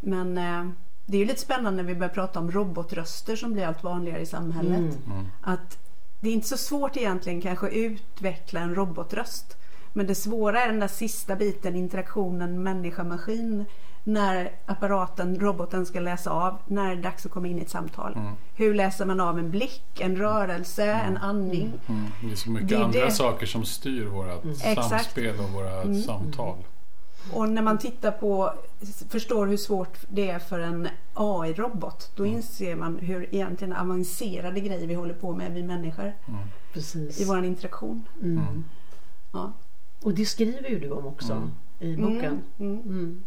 Men 0.01 0.39
eh, 0.39 0.71
det 1.07 1.17
är 1.17 1.21
ju 1.21 1.27
lite 1.27 1.41
spännande 1.41 1.83
när 1.83 1.89
vi 1.89 1.95
börjar 1.95 2.15
prata 2.15 2.39
om 2.39 2.51
robotröster 2.51 3.37
som 3.37 3.53
blir 3.53 3.67
allt 3.67 3.83
vanligare 3.83 4.21
i 4.21 4.27
samhället. 4.27 4.99
Mm. 5.07 5.27
Att 5.43 5.79
det 6.21 6.29
är 6.29 6.33
inte 6.33 6.49
så 6.49 6.57
svårt 6.57 6.97
egentligen 6.97 7.41
kanske 7.41 7.67
att 7.67 7.73
utveckla 7.73 8.61
en 8.61 8.75
robotröst. 8.75 9.57
Men 9.93 10.07
det 10.07 10.15
svåra 10.15 10.63
är 10.63 10.69
den 10.69 10.81
där 10.81 10.89
sista 10.89 11.37
biten, 11.37 11.77
interaktionen 11.77 12.63
människa-maskin. 12.63 13.65
När 14.05 14.51
apparaten, 14.67 15.41
roboten 15.41 15.87
ska 15.87 16.01
läsa 16.01 16.31
av, 16.31 16.57
när 16.67 16.87
det 16.87 17.01
är 17.01 17.03
dags 17.03 17.27
att 17.27 17.33
komma 17.33 17.49
in 17.49 17.59
i 17.59 17.63
ett 17.63 17.71
samtal. 17.71 18.19
Hur 18.55 18.75
läser 18.75 19.07
man 19.07 19.21
av 19.21 19.39
en 19.39 19.51
blick, 19.51 20.01
en 20.01 20.17
rörelse, 20.17 20.85
en 20.93 21.17
andning? 21.17 21.73
Mm. 21.87 22.05
Det 22.25 22.33
är 22.33 22.37
så 22.37 22.51
mycket 22.51 22.69
Det 22.69 22.75
är 22.75 22.83
andra 22.85 23.05
det. 23.05 23.11
saker 23.11 23.47
som 23.47 23.65
styr 23.65 24.05
våra 24.07 24.35
Exakt. 24.51 24.89
samspel 24.89 25.41
och 25.41 25.51
våra 25.51 25.95
samtal. 25.95 26.57
Och 27.33 27.49
när 27.49 27.63
man 27.63 27.79
tittar 27.79 28.11
på, 28.11 28.53
förstår 29.09 29.47
hur 29.47 29.57
svårt 29.57 29.99
det 30.09 30.31
är 30.31 30.39
för 30.39 30.59
en 30.59 30.89
AI-robot, 31.15 32.11
då 32.17 32.27
inser 32.27 32.77
man 32.77 32.99
hur 32.99 33.35
egentligen 33.35 33.73
avancerade 33.73 34.61
grejer 34.61 34.87
vi 34.87 34.95
håller 34.95 35.15
på 35.15 35.33
med, 35.33 35.53
vi 35.53 35.63
människor, 35.63 36.13
Precis. 36.73 37.21
i 37.21 37.25
vår 37.25 37.45
interaktion. 37.45 38.09
Mm. 38.23 38.65
Ja. 39.33 39.53
Och 40.03 40.15
det 40.15 40.25
skriver 40.25 40.69
ju 40.69 40.79
du 40.79 40.91
om 40.91 41.07
också 41.07 41.33
Mm. 41.33 41.51
i 41.79 41.97
boken. 41.97 42.43
Mm. 42.59 42.81
Mm. 42.81 43.23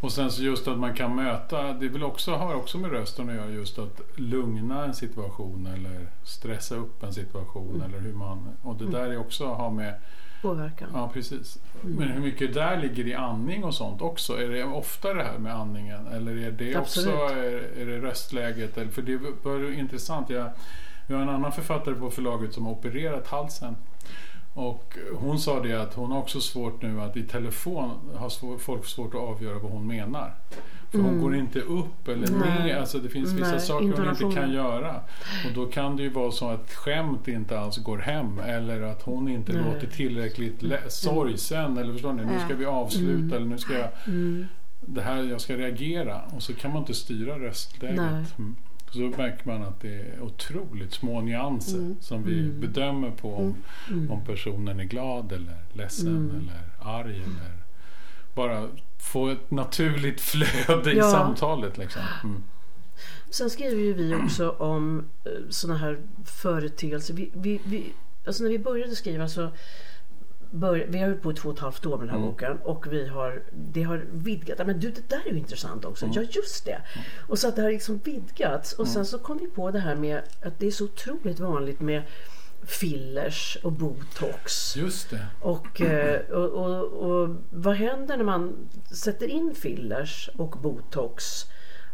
Och 0.00 0.12
sen 0.12 0.30
så 0.30 0.42
just 0.42 0.68
att 0.68 0.78
man 0.78 0.94
kan 0.94 1.16
möta, 1.16 1.62
det 1.72 1.88
vill 1.88 2.02
också, 2.04 2.34
har 2.34 2.54
också 2.54 2.78
med 2.78 2.90
rösten 2.90 3.28
att 3.28 3.34
göra 3.34 3.50
just 3.50 3.78
att 3.78 4.00
lugna 4.16 4.84
en 4.84 4.94
situation 4.94 5.66
eller 5.66 6.06
stressa 6.24 6.74
upp 6.76 7.02
en 7.02 7.12
situation 7.12 7.82
eller 7.82 7.98
hur 8.00 8.12
man, 8.14 8.48
och 8.62 8.76
det 8.76 8.86
där 8.90 9.10
är 9.10 9.16
också 9.18 9.46
har 9.46 9.70
med, 9.70 9.94
Påverkan. 10.42 10.88
ja 10.94 11.10
precis. 11.14 11.58
Men 11.82 12.08
hur 12.08 12.20
mycket 12.20 12.54
där 12.54 12.76
ligger 12.76 13.06
i 13.06 13.14
andning 13.14 13.64
och 13.64 13.74
sånt 13.74 14.02
också? 14.02 14.42
Är 14.42 14.48
det 14.48 14.64
ofta 14.64 15.14
det 15.14 15.22
här 15.24 15.38
med 15.38 15.54
andningen 15.54 16.06
eller 16.06 16.36
är 16.36 16.50
det 16.50 16.76
också, 16.76 17.00
Absolut. 17.00 17.30
är, 17.30 17.80
är 17.80 17.86
det 17.86 17.98
röstläget? 18.00 18.78
Eller, 18.78 18.90
för 18.90 19.02
det 19.02 19.16
var 19.42 19.72
intressant, 19.72 20.30
jag, 20.30 20.50
vi 21.06 21.14
har 21.14 21.22
en 21.22 21.28
annan 21.28 21.52
författare 21.52 21.94
på 21.94 22.10
förlaget 22.10 22.54
som 22.54 22.66
har 22.66 22.72
opererat 22.72 23.26
halsen. 23.26 23.76
Och 24.54 24.96
hon 25.18 25.38
sa 25.38 25.60
det 25.62 25.74
att 25.82 25.94
hon 25.94 26.10
har 26.12 26.18
också 26.18 26.40
svårt 26.40 26.82
nu 26.82 27.00
att 27.00 27.16
i 27.16 27.22
telefon 27.22 27.90
har 28.16 28.28
svår, 28.28 28.58
folk 28.58 28.86
svårt 28.86 29.14
att 29.14 29.20
avgöra 29.20 29.58
vad 29.58 29.72
hon 29.72 29.86
menar. 29.86 30.34
För 30.90 30.98
hon 30.98 31.20
går 31.20 31.36
inte 31.36 31.60
upp 31.60 32.08
eller 32.08 32.28
Mm. 32.28 32.40
Nej. 32.40 32.62
ner. 32.64 32.76
Alltså 32.80 32.98
det 32.98 33.08
finns 33.08 33.32
vissa 33.32 33.50
Nej, 33.50 33.60
saker 33.60 33.92
hon 33.96 34.08
inte 34.28 34.40
kan 34.40 34.52
göra. 34.52 34.94
Och 35.46 35.52
då 35.54 35.66
kan 35.66 35.96
det 35.96 36.02
ju 36.02 36.08
vara 36.10 36.30
så 36.30 36.48
att 36.48 36.72
skämt 36.74 37.28
inte 37.28 37.58
alls 37.60 37.76
går 37.76 37.98
hem. 37.98 38.38
Eller 38.38 38.82
att 38.82 39.02
hon 39.02 39.28
inte 39.28 39.52
Nej. 39.52 39.62
låter 39.74 39.86
tillräckligt 39.86 40.62
lä- 40.62 40.90
sorgsen. 40.90 41.78
Eller 41.78 41.92
förstår 41.92 42.12
ni? 42.12 42.24
Nu 42.24 42.38
ska 42.46 42.54
vi 42.54 42.64
avsluta. 42.66 43.36
Eller 43.36 43.46
nu 43.46 43.58
ska 43.58 43.72
jag... 43.78 43.88
Mm. 44.06 44.46
Det 44.80 45.00
här, 45.02 45.22
jag 45.22 45.40
ska 45.40 45.56
reagera. 45.56 46.20
Och 46.36 46.42
så 46.42 46.54
kan 46.54 46.70
man 46.72 46.80
inte 46.80 46.94
styra 46.94 47.38
röstläget. 47.38 48.34
Mm. 48.96 49.12
Så 49.12 49.18
märker 49.18 49.46
man 49.48 49.62
att 49.62 49.80
det 49.80 49.94
är 50.00 50.20
otroligt 50.22 50.92
små 50.92 51.20
nyanser 51.20 51.78
Mm. 51.78 51.96
som 52.00 52.22
vi 52.24 52.40
Mm. 52.40 52.60
bedömer 52.60 53.10
på 53.10 53.34
om, 53.34 53.54
Mm. 53.90 54.10
om 54.10 54.24
personen 54.24 54.80
är 54.80 54.84
glad 54.84 55.32
eller 55.32 55.56
ledsen 55.72 56.06
Mm. 56.16 56.36
eller 56.36 56.90
arg 56.90 57.16
eller 57.16 57.52
bara 58.34 58.68
få 58.98 59.28
ett 59.28 59.50
naturligt 59.50 60.20
flöde 60.30 60.92
i 60.92 60.96
Ja. 60.96 61.10
samtalet. 61.10 61.78
Liksom. 61.78 62.02
Mm. 62.24 62.42
Sen 63.30 63.50
skriver 63.50 63.82
ju 63.82 63.92
vi 63.94 64.14
också 64.14 64.50
om 64.50 65.04
sådana 65.50 65.78
här 65.78 65.98
företeelser. 66.24 67.14
Vi, 67.14 67.30
vi, 67.34 67.60
vi, 67.64 67.92
alltså 68.26 68.42
när 68.42 68.50
vi 68.50 68.58
började 68.58 68.96
skriva 68.96 69.28
så 69.28 69.50
bör, 70.54 70.86
vi 70.88 70.98
har 70.98 71.06
hållit 71.06 71.22
på 71.22 71.32
i 71.32 71.34
två 71.34 71.48
och 71.48 71.54
ett 71.54 71.60
halvt 71.60 71.86
år 71.86 71.98
med 71.98 72.00
den 72.00 72.08
här 72.08 72.16
Mm. 72.16 72.30
boken 72.30 72.58
och 72.58 72.92
vi 72.92 73.06
har, 73.08 73.42
det 73.52 73.82
har 73.82 74.04
vidgat. 74.12 74.66
Men 74.66 74.80
du, 74.80 74.90
det 74.90 75.08
där 75.08 75.22
är 75.26 75.30
ju 75.30 75.38
intressant 75.38 75.84
också. 75.84 76.04
Mm. 76.04 76.16
Ja, 76.16 76.22
just 76.30 76.64
det. 76.64 76.82
Och 77.28 77.38
så 77.38 77.48
att 77.48 77.56
det 77.56 77.62
har 77.62 77.70
liksom 77.70 77.98
vidgats. 77.98 78.72
Och 78.72 78.88
sen 78.88 79.06
så 79.06 79.18
kom 79.18 79.38
vi 79.38 79.46
på 79.46 79.70
det 79.70 79.78
här 79.78 79.94
med 79.94 80.22
att 80.42 80.58
det 80.58 80.66
är 80.66 80.70
så 80.70 80.84
otroligt 80.84 81.40
vanligt 81.40 81.80
med 81.80 82.02
fillers 82.66 83.58
och 83.62 83.72
botox. 83.72 84.76
Just 84.76 85.10
det. 85.10 85.26
Och, 85.40 85.80
eh, 85.80 86.20
och, 86.20 86.50
och, 86.50 86.92
och 86.92 87.36
vad 87.50 87.74
händer 87.74 88.16
när 88.16 88.24
man 88.24 88.70
sätter 88.90 89.26
in 89.26 89.54
fillers 89.54 90.30
och 90.36 90.50
botox 90.62 91.44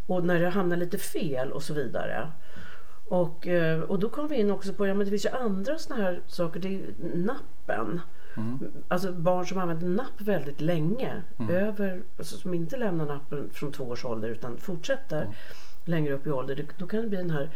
och 0.07 0.25
när 0.25 0.41
det 0.41 0.49
hamnar 0.49 0.77
lite 0.77 0.99
fel 0.99 1.53
och 1.53 1.63
så 1.63 1.75
vidare. 1.75 2.33
Och, 3.09 3.47
eh, 3.47 3.81
och 3.81 3.99
då 3.99 4.09
kom 4.09 4.29
vi 4.29 4.37
in 4.37 4.51
också 4.51 4.73
på, 4.73 4.87
ja 4.87 4.95
men 4.95 5.05
det 5.05 5.11
finns 5.11 5.25
ju 5.25 5.29
andra 5.31 5.79
såna 5.79 6.03
här 6.03 6.23
saker, 6.27 6.61
det 6.61 6.69
är 6.69 6.73
ju 6.73 6.95
nappen. 8.37 8.73
Alltså 8.89 9.13
barn 9.13 9.47
som 9.47 9.59
använder 9.59 9.89
napp 9.89 10.21
väldigt 10.21 10.61
länge, 10.61 11.23
över, 11.51 12.03
alltså 12.19 12.37
som 12.37 12.55
inte 12.55 12.77
lämnar 12.77 13.07
nappen 13.07 13.51
från 13.53 13.73
två 13.73 13.85
års 13.85 14.05
ålder 14.05 14.29
utan 14.29 14.57
fortsätter 14.57 15.29
längre 15.85 16.15
upp 16.15 16.27
i 16.27 16.31
ålder. 16.31 16.67
Då 16.79 16.87
kan 16.87 17.01
det 17.03 17.09
bli 17.09 17.19
den 17.19 17.31
här, 17.31 17.51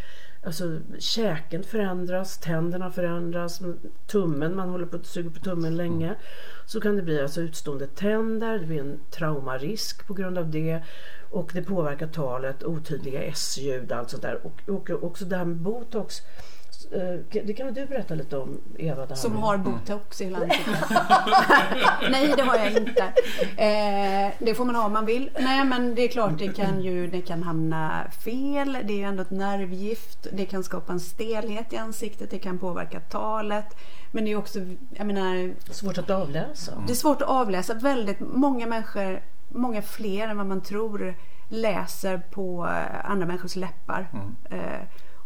alltså 0.46 0.80
käken 0.98 1.62
förändras, 1.62 2.38
tänderna 2.38 2.90
förändras, 2.90 3.60
tummen, 4.06 4.56
man 4.56 4.68
håller 4.68 4.86
på 4.86 4.96
att 4.96 5.06
suga 5.06 5.30
på 5.30 5.40
tummen 5.40 5.76
länge. 5.76 6.14
Så 6.66 6.80
kan 6.80 6.96
det 6.96 7.02
bli 7.02 7.20
alltså 7.20 7.40
utstående 7.40 7.86
tänder, 7.86 8.58
det 8.58 8.66
blir 8.66 8.80
en 8.80 9.00
traumarisk 9.10 10.06
på 10.06 10.14
grund 10.14 10.38
av 10.38 10.50
det. 10.50 10.82
Och 11.30 11.50
det 11.54 11.62
påverkar 11.62 12.06
talet, 12.06 12.64
otydliga 12.64 13.22
S-ljud, 13.22 13.92
allt 13.92 14.10
sånt 14.10 14.22
där. 14.22 14.46
Och, 14.46 14.70
och 14.70 15.04
också 15.04 15.24
det 15.24 15.36
här 15.36 15.44
med 15.44 15.56
botox 15.56 16.22
det 17.30 17.54
kan 17.56 17.66
väl 17.66 17.74
du 17.74 17.86
berätta 17.86 18.14
lite 18.14 18.36
om 18.38 18.60
Eva? 18.78 19.02
Det 19.02 19.08
här 19.08 19.14
Som 19.14 19.32
med- 19.32 19.42
har 19.42 19.56
botox 19.56 20.20
i 20.20 20.24
hela 20.24 20.38
ansiktet. 20.42 20.74
Nej, 22.10 22.34
det 22.36 22.42
har 22.42 22.56
jag 22.56 22.72
inte. 22.72 23.02
Eh, 23.56 24.32
det 24.38 24.54
får 24.56 24.64
man 24.64 24.74
ha 24.74 24.86
om 24.86 24.92
man 24.92 25.06
vill. 25.06 25.30
Nej, 25.38 25.64
men 25.64 25.94
det 25.94 26.02
är 26.02 26.08
klart 26.08 26.38
det 26.38 26.48
kan 26.48 26.82
ju 26.82 27.06
det 27.06 27.20
kan 27.20 27.42
hamna 27.42 28.04
fel. 28.24 28.78
Det 28.84 28.92
är 28.92 28.96
ju 28.96 29.02
ändå 29.04 29.22
ett 29.22 29.30
nervgift. 29.30 30.26
Det 30.32 30.46
kan 30.46 30.64
skapa 30.64 30.92
en 30.92 31.00
stelhet 31.00 31.72
i 31.72 31.76
ansiktet. 31.76 32.30
Det 32.30 32.38
kan 32.38 32.58
påverka 32.58 33.00
talet. 33.00 33.76
Men 34.12 34.24
det 34.24 34.32
är 34.32 34.36
också, 34.36 34.58
jag 34.90 35.06
menar, 35.06 35.54
Svårt 35.72 35.98
att 35.98 36.10
avläsa. 36.10 36.72
det 36.86 36.92
är 36.92 36.96
svårt 36.96 37.22
att 37.22 37.28
avläsa. 37.28 37.74
Väldigt 37.74 38.20
många 38.20 38.66
människor, 38.66 39.20
många 39.48 39.82
fler 39.82 40.28
än 40.28 40.36
vad 40.36 40.46
man 40.46 40.60
tror, 40.60 41.14
läser 41.48 42.18
på 42.18 42.66
eh, 42.66 43.10
andra 43.10 43.26
människors 43.26 43.56
läppar. 43.56 44.08
Eh, 44.50 44.58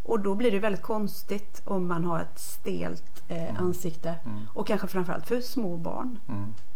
och 0.09 0.19
då 0.19 0.35
blir 0.35 0.51
det 0.51 0.59
väldigt 0.59 0.81
konstigt 0.81 1.61
om 1.65 1.87
man 1.87 2.03
har 2.05 2.19
ett 2.19 2.39
stelt 2.39 3.23
eh, 3.27 3.61
ansikte. 3.61 4.15
Och 4.53 4.67
kanske 4.67 4.87
framförallt 4.87 5.27
för 5.27 5.41
små 5.41 5.77
barn. 5.77 6.19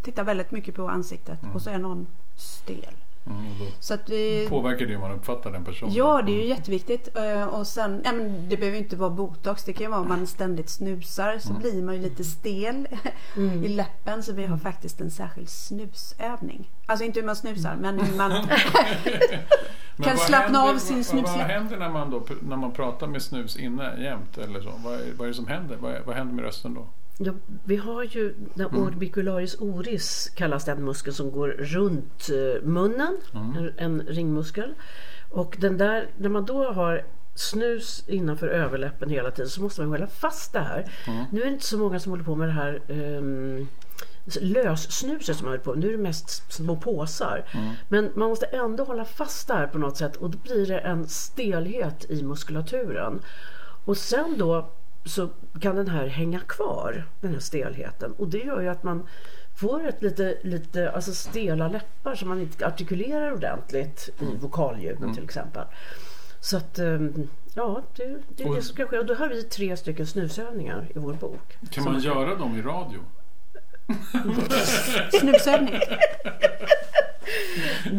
Tittar 0.02 0.24
väldigt 0.24 0.52
mycket 0.52 0.76
på 0.76 0.90
ansiktet 0.90 1.40
och 1.54 1.62
så 1.62 1.70
är 1.70 1.78
någon 1.78 2.08
stel. 2.36 2.96
Mm, 3.28 3.46
Så 3.80 3.94
att 3.94 4.10
vi, 4.10 4.48
påverkar 4.50 4.86
det 4.86 4.92
hur 4.92 5.00
man 5.00 5.12
uppfattar 5.12 5.52
den 5.52 5.66
personen. 5.66 5.94
Ja, 5.94 6.22
det 6.22 6.32
är 6.32 6.42
ju 6.44 6.46
jätteviktigt. 6.48 7.18
Eh, 7.18 7.44
Och 7.44 7.68
sen, 7.68 8.02
ja, 8.06 8.12
men 8.12 8.50
det 8.50 8.58
behöver 8.58 8.78
inte 8.78 8.96
vara 8.96 9.10
botox. 9.10 9.64
Det 9.64 9.74
kan 9.74 9.84
ju 9.84 9.90
vara 9.90 10.02
om 10.02 10.08
man 10.08 10.28
ständigt 10.28 10.70
snusar 10.70 11.38
så 11.40 11.54
blir 11.54 11.84
man 11.84 11.96
ju 11.96 12.02
lite 12.02 12.24
stel 12.24 12.88
i 13.66 13.68
läppen. 13.68 14.24
Så 14.24 14.34
vi 14.34 14.46
har 14.46 14.58
faktiskt 14.58 15.02
en 15.02 15.12
särskild 15.12 15.50
snusövning. 15.50 16.70
Alltså 16.86 17.06
inte 17.06 17.20
hur 17.20 17.26
man 17.26 17.36
snusar, 17.36 17.76
men 17.76 18.00
hur 18.00 18.18
man... 18.18 18.32
Kan 20.04 20.18
slappna 20.18 20.60
händer- 20.60 20.74
av 20.74 20.78
sin 20.78 21.04
snusläpp. 21.04 21.38
Vad 21.38 21.46
händer 21.48 21.78
när 21.78 21.90
man, 21.90 22.10
då, 22.10 22.26
när 22.42 22.58
man 22.58 22.72
pratar 22.72 23.08
med 23.08 23.22
snus 23.22 23.58
inne 23.58 24.04
jämt? 24.04 24.38
Eller 24.38 24.62
så? 24.62 24.70
Vad, 24.84 24.94
är, 24.94 25.14
vad 25.18 25.26
är 25.26 25.30
det 25.30 25.34
som 25.34 25.48
händer? 25.48 25.76
Vad, 25.76 25.92
är, 25.94 26.02
vad 26.06 26.16
händer 26.16 26.34
med 26.36 26.46
rösten 26.46 26.74
då? 26.74 26.88
Ja, 27.18 27.34
vi 27.64 27.76
har 27.76 28.04
ju 28.04 28.36
den 28.56 28.76
orbicularis 28.76 29.56
oris 29.60 30.32
kallas 30.36 30.66
den 30.66 30.86
muskeln 30.86 31.14
som 31.14 31.32
går 31.32 31.48
runt 31.48 32.30
eh, 32.30 32.64
munnen, 32.64 33.18
en, 33.34 33.72
en 33.78 34.02
ringmuskel. 34.08 34.74
Och 35.30 35.58
den 35.60 35.78
där, 35.78 36.08
när 36.18 36.30
man 36.30 36.46
då 36.46 36.72
har 36.72 37.06
snus 37.36 38.04
innanför 38.08 38.48
överläppen 38.48 39.10
hela 39.10 39.32
tiden 39.32 39.50
så 39.50 39.62
måste 39.62 39.82
man 39.82 39.90
hålla 39.90 40.08
fast 40.08 40.54
det 40.54 40.60
här. 40.60 40.92
Nu 41.32 41.42
är 41.42 41.46
det 41.46 41.52
inte 41.52 41.66
så 41.66 41.78
många 41.78 42.00
som 42.00 42.10
håller 42.12 42.24
på 42.24 42.36
med 42.36 42.48
det 42.48 42.54
här 42.54 42.82
um, 42.88 43.68
lössnuset 44.42 45.38
som 45.38 45.46
man 45.46 45.52
håller 45.52 45.64
på. 45.64 45.74
Nu 45.74 45.88
är 45.88 45.92
det 45.92 46.04
mest 46.04 46.54
små 46.54 46.76
påsar. 46.76 47.46
Men 47.88 48.12
man 48.16 48.30
måste 48.30 48.46
ändå 48.46 48.84
hålla 48.84 49.06
fast 49.06 49.48
det 49.48 49.54
här 49.54 49.68
på 49.68 49.78
något 49.78 49.98
sätt 49.98 50.16
och 50.16 50.30
då 50.30 50.38
blir 50.38 50.68
det 50.68 50.80
en 50.80 51.08
stelhet 51.08 52.06
i 52.10 52.24
muskulaturen. 52.24 53.22
Och 53.86 53.98
sen 53.98 54.38
då 54.38 54.70
så 55.06 55.30
kan 55.62 55.76
den 55.76 55.88
här 55.88 56.08
hänga 56.08 56.40
kvar, 56.40 57.06
den 57.22 57.32
här 57.34 57.40
stelheten. 57.40 58.12
Och 58.18 58.28
det 58.28 58.38
gör 58.38 58.62
ju 58.62 58.68
att 58.68 58.84
man 58.84 59.08
får 59.56 59.88
ett 59.88 60.02
lite, 60.02 60.38
lite 60.42 60.92
alltså 60.92 61.14
stela 61.14 61.68
läppar 61.68 62.16
som 62.16 62.30
man 62.30 62.42
inte 62.42 62.68
artikulerar 62.68 63.32
ordentligt 63.34 64.10
i 64.20 64.26
vokalljuden 64.42 65.16
till 65.16 65.24
exempel. 65.24 65.64
Så 66.40 66.58
att, 66.58 66.80
ehm, 66.80 67.28
ja, 67.54 67.82
det, 67.96 68.18
det 68.30 68.44
är 68.44 68.50
Och- 68.50 68.56
det 68.56 68.62
som 68.62 68.74
ska 68.76 68.86
ske. 68.88 69.00
Och 69.00 69.06
då 69.06 69.14
har 69.14 69.28
vi 69.30 69.44
tre 69.44 69.78
stycken 69.78 70.08
snusövningar 70.08 70.88
i 70.96 71.00
vår 71.00 71.14
bok. 71.14 71.58
Kan 71.72 71.84
man 71.84 72.00
göra 72.00 72.36
dem 72.36 72.58
i 72.58 72.62
radio? 72.62 73.00
Snusövning. 75.20 75.80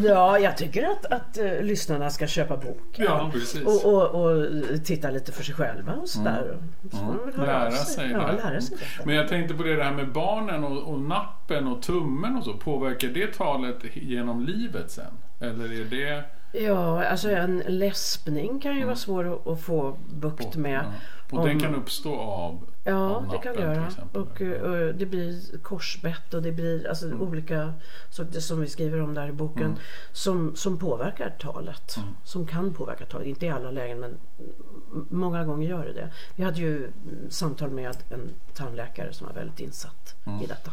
Ja, 0.03 0.39
jag 0.39 0.57
tycker 0.57 0.83
att, 0.83 1.05
att 1.05 1.37
uh, 1.41 1.61
lyssnarna 1.61 2.09
ska 2.09 2.27
köpa 2.27 2.57
boken. 2.57 3.05
Ja, 3.05 3.29
precis. 3.33 3.65
Och, 3.65 3.85
och, 3.85 4.15
och 4.15 4.47
titta 4.85 5.09
lite 5.09 5.31
för 5.31 5.43
sig 5.43 5.55
själva 5.55 5.93
och 5.93 6.09
sådär. 6.09 6.57
Så 6.91 6.97
får 6.97 7.05
man 7.05 7.25
väl 7.25 7.35
höra 7.35 7.45
Lära 7.45 7.71
sig 7.71 8.11
Ja, 8.11 8.31
lära 8.31 8.61
sig 8.61 8.77
detta. 8.77 9.05
Men 9.05 9.15
jag 9.15 9.27
tänkte 9.27 9.53
på 9.53 9.63
det 9.63 9.83
här 9.83 9.91
med 9.91 10.11
barnen 10.11 10.63
och, 10.63 10.93
och 10.93 10.99
nappen 10.99 11.67
och 11.67 11.81
tummen 11.81 12.37
och 12.37 12.43
så. 12.43 12.53
Påverkar 12.53 13.07
det 13.07 13.33
talet 13.33 13.77
genom 13.93 14.45
livet 14.45 14.91
sen? 14.91 15.13
Eller 15.39 15.81
är 15.81 15.85
det... 15.85 16.23
Ja, 16.59 17.05
alltså 17.05 17.29
en 17.29 17.63
läspning 17.67 18.59
kan 18.59 18.75
ju 18.77 18.85
vara 18.85 18.95
svår 18.95 19.53
att, 19.53 19.59
få 19.61 19.97
bukt 20.09 20.55
med. 20.55 20.85
Ja. 20.85 21.37
Och 21.39 21.45
den 21.45 21.55
Om- 21.55 21.61
kan 21.61 21.75
uppstå 21.75 22.15
av, 22.19 22.59
Ja, 22.83 22.93
av 22.95 23.21
det 23.21 23.27
nappen 23.27 23.41
kan 23.41 23.55
det 23.55 23.61
göra. 23.61 23.87
Och, 24.13 24.41
eh, 24.41 24.95
det 24.95 25.05
blir 25.05 25.57
korsbett 25.63 26.33
och 26.33 26.41
det 26.41 26.51
blir 26.51 26.87
alltså, 26.87 27.05
Mm. 27.05 27.21
olika 27.21 27.73
saker 28.09 28.39
som 28.39 28.61
vi 28.61 28.67
skriver 28.67 29.01
om 29.01 29.13
där 29.13 29.27
i 29.27 29.31
boken 29.31 29.75
som, 30.11 30.55
som 30.55 30.77
påverkar 30.77 31.29
talet. 31.39 31.97
Mm. 31.97 32.09
Som 32.23 32.47
kan 32.47 32.73
påverka 32.73 33.05
talet. 33.05 33.27
Inte 33.27 33.45
i 33.45 33.49
alla 33.49 33.71
lägen 33.71 33.99
men 33.99 34.17
många 35.09 35.43
gånger 35.43 35.69
gör 35.69 35.85
det 35.85 35.93
det. 35.93 36.09
Vi 36.35 36.43
hade 36.43 36.59
ju 36.59 36.77
mm, 36.77 36.91
samtal 37.29 37.69
med 37.69 37.97
en 38.09 38.29
tandläkare 38.53 39.13
som 39.13 39.27
var 39.27 39.33
väldigt 39.33 39.59
insatt 39.59 40.15
Mm. 40.25 40.41
i 40.41 40.45
detta. 40.45 40.71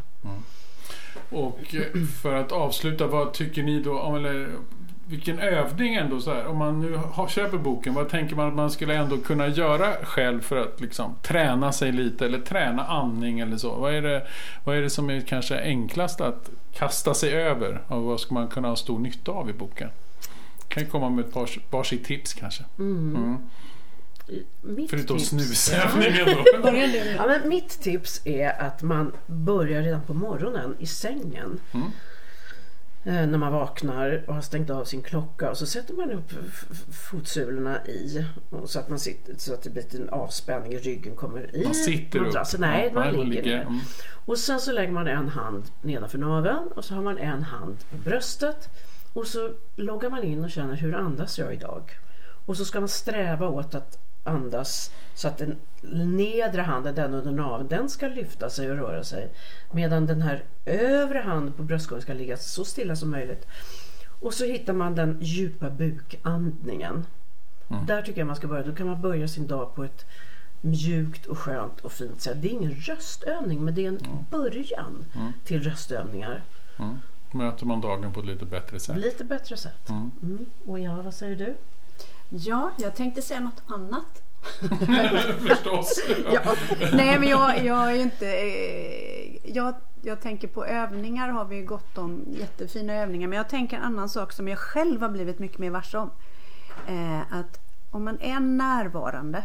Och 1.30 1.74
eh, 1.74 2.02
för 2.22 2.34
att 2.34 2.52
avsluta, 2.52 3.06
vad 3.06 3.32
tycker 3.32 3.62
ni 3.62 3.82
då 3.82 3.98
om, 4.00 4.14
eller 4.14 4.48
vilken 5.12 5.38
övning 5.38 5.94
ändå 5.94 6.20
så 6.20 6.34
här, 6.34 6.46
om 6.46 6.56
man 6.58 6.80
nu 6.80 6.96
har, 6.96 7.28
köper 7.28 7.58
boken, 7.58 7.94
vad 7.94 8.08
tänker 8.08 8.36
man 8.36 8.48
att 8.48 8.54
man 8.54 8.70
skulle 8.70 8.94
ändå 8.94 9.18
kunna 9.18 9.48
göra 9.48 9.92
själv 10.02 10.40
för 10.40 10.56
att 10.56 10.80
liksom 10.80 11.14
träna 11.22 11.72
sig 11.72 11.92
lite 11.92 12.26
eller 12.26 12.40
träna 12.40 12.84
andning 12.84 13.40
eller 13.40 13.56
så? 13.56 13.74
Vad 13.74 13.94
är 13.94 14.02
det, 14.02 14.26
vad 14.64 14.76
är 14.76 14.80
det 14.80 14.90
som 14.90 15.10
är 15.10 15.20
kanske 15.20 15.60
enklast 15.60 16.20
att 16.20 16.50
kasta 16.74 17.14
sig 17.14 17.32
över 17.32 17.80
och 17.88 18.02
vad 18.02 18.20
ska 18.20 18.34
man 18.34 18.48
kunna 18.48 18.68
ha 18.68 18.76
stor 18.76 18.98
nytta 18.98 19.32
av 19.32 19.50
i 19.50 19.52
boken? 19.52 19.88
Kan 20.68 20.82
ju 20.82 20.88
komma 20.88 21.10
med 21.10 21.24
ett 21.24 21.32
par, 21.32 21.50
varsitt 21.70 22.04
tips 22.04 22.34
kanske. 22.34 22.64
Mm. 22.78 23.36
Mitt 24.60 24.90
Förutom 24.90 25.18
tips- 25.18 25.28
snusövningen 25.28 26.26
då. 26.26 26.44
Ja, 27.16 27.26
men 27.26 27.48
mitt 27.48 27.80
tips 27.82 28.26
är 28.26 28.62
att 28.62 28.82
man 28.82 29.12
börjar 29.26 29.82
redan 29.82 30.02
på 30.02 30.14
morgonen 30.14 30.76
i 30.78 30.86
sängen. 30.86 31.60
Mm. 31.72 31.86
Eh, 33.04 33.26
När 33.26 33.38
man 33.38 33.52
vaknar 33.52 34.24
och 34.26 34.34
har 34.34 34.40
stängt 34.42 34.70
av 34.70 34.84
sin 34.84 35.02
klocka 35.02 35.50
och 35.50 35.58
så 35.58 35.66
sätter 35.66 35.94
man 35.94 36.10
upp 36.12 36.32
fotsulorna 36.92 37.86
i 37.86 38.26
så 38.66 38.78
att, 38.78 38.88
man 38.88 38.98
sitter, 38.98 39.34
så 39.38 39.54
att 39.54 39.62
det 39.62 39.70
blir 39.70 40.00
en 40.00 40.08
avspänning 40.08 40.72
i 40.72 40.78
ryggen 40.78 41.16
kommer 41.16 41.56
i 41.56 41.64
Man 41.64 41.74
sitter 41.74 42.18
upp. 42.18 42.24
madrassen. 42.26 42.60
Nej, 42.60 42.90
Ja, 42.94 43.00
man 43.00 43.12
ligger 43.30 43.42
ner. 43.42 43.60
Mm. 43.62 43.78
Och 44.24 44.38
sen 44.38 44.60
så 44.60 44.72
lägger 44.72 44.92
man 44.92 45.06
en 45.06 45.28
hand 45.28 45.64
nedanför 45.82 46.18
naveln 46.18 46.68
och 46.76 46.84
så 46.84 46.94
har 46.94 47.02
man 47.02 47.18
en 47.18 47.42
hand 47.42 47.76
på 47.90 47.96
bröstet 47.96 48.68
och 49.12 49.26
så 49.26 49.50
loggar 49.76 50.10
man 50.10 50.22
in 50.24 50.44
och 50.44 50.50
känner 50.50 50.74
hur 50.76 50.94
andas 50.94 51.38
jag 51.38 51.54
idag? 51.54 51.82
Och 52.46 52.56
så 52.56 52.64
ska 52.64 52.80
man 52.80 52.88
sträva 52.88 53.48
åt 53.48 53.74
att 53.74 53.98
andas 54.24 54.92
så 55.14 55.28
att 55.28 55.38
den 55.38 55.56
nedre 56.16 56.62
handen, 56.62 56.94
den 56.94 57.14
under 57.14 57.32
naveln, 57.32 57.68
den 57.68 57.88
ska 57.88 58.08
lyfta 58.08 58.50
sig 58.50 58.70
och 58.70 58.76
röra 58.76 59.04
sig. 59.04 59.30
Medan 59.72 60.06
den 60.06 60.22
här 60.22 60.44
övre 60.64 61.18
handen 61.18 61.52
på 61.52 61.62
bröstkorgen 61.62 62.02
ska 62.02 62.12
ligga 62.12 62.36
så 62.36 62.64
stilla 62.64 62.96
som 62.96 63.10
möjligt. 63.10 63.46
Och 64.20 64.34
så 64.34 64.44
hittar 64.44 64.72
man 64.72 64.94
den 64.94 65.18
djupa 65.20 65.70
bukandningen. 65.70 67.06
Där 67.86 68.02
tycker 68.02 68.20
jag 68.20 68.26
man 68.26 68.36
ska 68.36 68.46
börja. 68.46 68.62
Då 68.62 68.74
kan 68.74 68.86
man 68.86 69.00
börja 69.00 69.28
sin 69.28 69.46
dag 69.46 69.74
på 69.74 69.84
ett 69.84 70.06
mjukt 70.60 71.26
och 71.26 71.38
skönt 71.38 71.80
och 71.80 71.92
fint 71.92 72.20
sätt. 72.20 72.42
Det 72.42 72.48
är 72.48 72.52
ingen 72.52 72.72
röstövning 72.72 73.64
men 73.64 73.74
det 73.74 73.84
är 73.84 73.88
en 73.88 74.26
början 74.30 75.04
till 75.44 75.62
röstövningar. 75.62 76.42
Mm. 76.78 76.98
Möter 77.30 77.66
man 77.66 77.80
dagen 77.80 78.12
på 78.12 78.20
ett 78.20 78.26
lite 78.26 78.44
bättre 78.44 78.80
sätt. 78.80 78.96
Lite 78.96 79.24
bättre 79.24 79.56
sätt. 79.56 79.88
Mm. 79.88 80.46
Och 80.66 80.80
ja, 80.80 81.02
vad 81.02 81.14
säger 81.14 81.36
du? 81.36 81.54
Ja, 82.34 82.70
jag 82.78 82.94
tänkte 82.94 83.22
säga 83.22 83.40
något 83.40 83.62
annat. 83.66 84.22
Förstås. 85.48 86.02
Ja. 86.32 86.54
Nej, 86.92 87.18
men 87.18 87.28
jag, 87.28 87.64
jag 87.64 87.92
är 87.92 87.96
inte... 87.96 88.26
Eh, 88.26 89.56
jag, 89.56 89.74
jag 90.02 90.20
tänker 90.20 90.48
på 90.48 90.66
övningar 90.66 91.28
har 91.28 91.44
vi 91.44 91.62
gott 91.62 91.98
om. 91.98 92.24
Jättefina 92.28 92.94
övningar. 92.94 93.28
Men 93.28 93.36
jag 93.36 93.48
tänker 93.48 93.76
en 93.76 93.82
annan 93.82 94.08
sak 94.08 94.32
som 94.32 94.48
jag 94.48 94.58
själv 94.58 95.02
har 95.02 95.08
blivit 95.08 95.38
mycket 95.38 95.58
mer 95.58 95.70
varse 95.70 95.98
om. 95.98 96.10
Eh, 96.86 97.38
att 97.38 97.60
om 97.90 98.04
man 98.04 98.20
är 98.20 98.40
närvarande. 98.40 99.44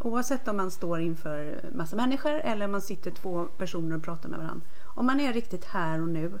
Oavsett 0.00 0.48
om 0.48 0.56
man 0.56 0.70
står 0.70 1.00
inför 1.00 1.60
massa 1.72 1.96
människor 1.96 2.34
eller 2.34 2.64
om 2.64 2.72
man 2.72 2.82
sitter 2.82 3.10
två 3.10 3.44
personer 3.44 3.96
och 3.96 4.02
pratar 4.02 4.28
med 4.28 4.38
varandra. 4.38 4.66
Om 4.84 5.06
man 5.06 5.20
är 5.20 5.32
riktigt 5.32 5.64
här 5.64 6.02
och 6.02 6.08
nu. 6.08 6.38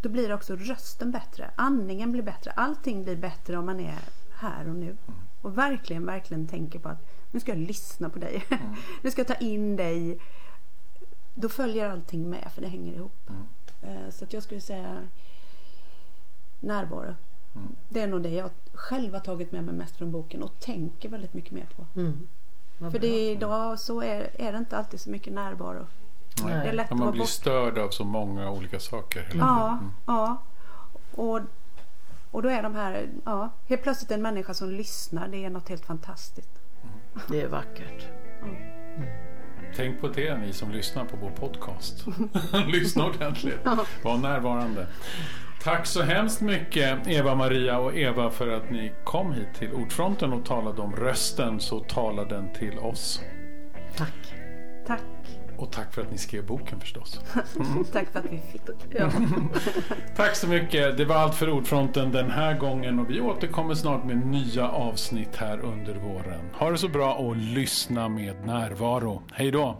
Då 0.00 0.08
blir 0.08 0.32
också 0.32 0.56
rösten 0.56 1.10
bättre. 1.10 1.50
Andningen 1.56 2.12
blir 2.12 2.22
bättre. 2.22 2.50
Allting 2.50 3.04
blir 3.04 3.16
bättre 3.16 3.56
om 3.56 3.66
man 3.66 3.80
är 3.80 3.98
här 4.32 4.68
och 4.68 4.74
nu. 4.76 4.96
Och 5.42 5.58
verkligen, 5.58 6.06
verkligen 6.06 6.46
tänker 6.46 6.78
på 6.78 6.88
att 6.88 7.06
nu 7.30 7.40
ska 7.40 7.52
jag 7.52 7.58
lyssna 7.58 8.10
på 8.10 8.18
dig. 8.18 8.44
nu 9.02 9.10
ska 9.10 9.20
jag 9.20 9.26
ta 9.28 9.34
in 9.34 9.76
dig. 9.76 10.18
Då 11.34 11.48
följer 11.48 11.90
allting 11.90 12.30
med 12.30 12.50
för 12.54 12.62
det 12.62 12.68
hänger 12.68 12.92
ihop. 12.92 13.30
Eh, 13.82 14.10
Så 14.10 14.24
att 14.24 14.32
jag 14.32 14.42
skulle 14.42 14.60
säga 14.60 15.08
närvaro. 16.60 17.14
Det 17.88 18.00
är 18.00 18.06
nog 18.06 18.22
det 18.22 18.28
jag 18.30 18.50
själv 18.74 19.12
har 19.12 19.20
tagit 19.20 19.52
med 19.52 19.64
mig 19.64 19.74
mest 19.74 19.96
från 19.96 20.12
boken 20.12 20.42
och 20.42 20.60
tänker 20.60 21.08
väldigt 21.08 21.34
mycket 21.34 21.52
mer 21.52 21.68
på. 21.76 21.86
Mm. 22.00 22.28
För 22.78 22.98
det, 22.98 23.30
idag 23.30 23.78
så 23.80 24.02
är, 24.02 24.30
är 24.40 24.52
det 24.52 24.58
inte 24.58 24.76
alltid 24.78 25.00
så 25.00 25.10
mycket 25.10 25.32
närvaro. 25.32 25.86
Nej. 26.44 26.54
Det 26.62 26.68
är 26.68 26.72
lätt 26.72 26.86
Ja, 26.90 26.94
att 26.94 26.98
man 26.98 26.98
vara 27.00 27.10
blir 27.12 27.20
bort. 27.20 27.28
störd 27.28 27.78
av 27.78 27.88
så 27.90 28.04
många 28.04 28.50
olika 28.50 28.80
saker. 28.80 29.22
hela 29.32 29.38
Ja, 29.44 29.78
tiden. 29.80 29.92
ja. 30.06 30.42
Och, 31.14 31.40
och 32.30 32.42
då 32.42 32.48
är 32.48 32.62
de 32.62 32.74
här, 32.74 33.08
ja, 33.24 33.48
helt 33.68 33.82
plötsligt 33.82 34.10
en 34.10 34.22
människa 34.22 34.54
som 34.54 34.70
lyssnar, 34.70 35.28
det 35.28 35.44
är 35.44 35.50
något 35.50 35.68
helt 35.68 35.84
fantastiskt. 35.86 36.50
Det 37.28 37.40
är 37.40 37.48
vackert. 37.48 38.06
Tänk 39.76 40.00
på 40.00 40.08
det 40.08 40.36
ni 40.38 40.52
som 40.52 40.70
lyssnar 40.70 41.04
på 41.04 41.16
vår 41.16 41.30
podcast. 41.30 42.04
Lyssna 42.66 43.06
ordentligt. 43.06 43.58
Var 44.02 44.16
närvarande. 44.18 44.86
Tack 45.62 45.86
så 45.86 46.02
hemskt 46.02 46.40
mycket 46.40 47.06
Eva-Maria 47.08 47.78
och 47.78 47.96
Eva 47.96 48.30
för 48.30 48.48
att 48.48 48.70
ni 48.70 48.92
kom 49.04 49.32
hit 49.32 49.48
till 49.58 49.72
Ordfronten 49.72 50.32
och 50.32 50.44
talade 50.44 50.82
om 50.82 50.96
rösten 50.96 51.60
så 51.60 51.80
talar 51.80 52.24
den 52.24 52.52
till 52.52 52.78
oss. 52.78 53.20
Tack. 53.96 54.34
Och 55.58 55.72
tack 55.72 55.94
för 55.94 56.02
att 56.02 56.10
ni 56.10 56.18
skrev 56.18 56.46
boken 56.46 56.80
förstås. 56.80 57.20
Tack 57.92 58.12
för 58.12 58.18
att 58.18 58.24
vi 58.24 58.40
fick. 58.52 58.62
Ja. 58.90 59.10
Tack 60.16 60.36
så 60.36 60.48
mycket. 60.48 60.96
Det 60.96 61.04
var 61.04 61.16
allt 61.16 61.34
för 61.34 61.50
Ordfronten 61.50 62.12
den 62.12 62.30
här 62.30 62.58
gången 62.58 62.98
och 62.98 63.10
vi 63.10 63.20
återkommer 63.20 63.74
snart 63.74 64.04
med 64.04 64.26
nya 64.26 64.68
avsnitt 64.68 65.36
här 65.36 65.60
under 65.60 65.94
våren. 65.94 66.40
Ha 66.52 66.70
det 66.70 66.78
så 66.78 66.88
bra 66.88 67.14
och 67.14 67.36
lyssna 67.36 68.08
med 68.08 68.46
närvaro. 68.46 69.22
Hej 69.32 69.50
då! 69.50 69.78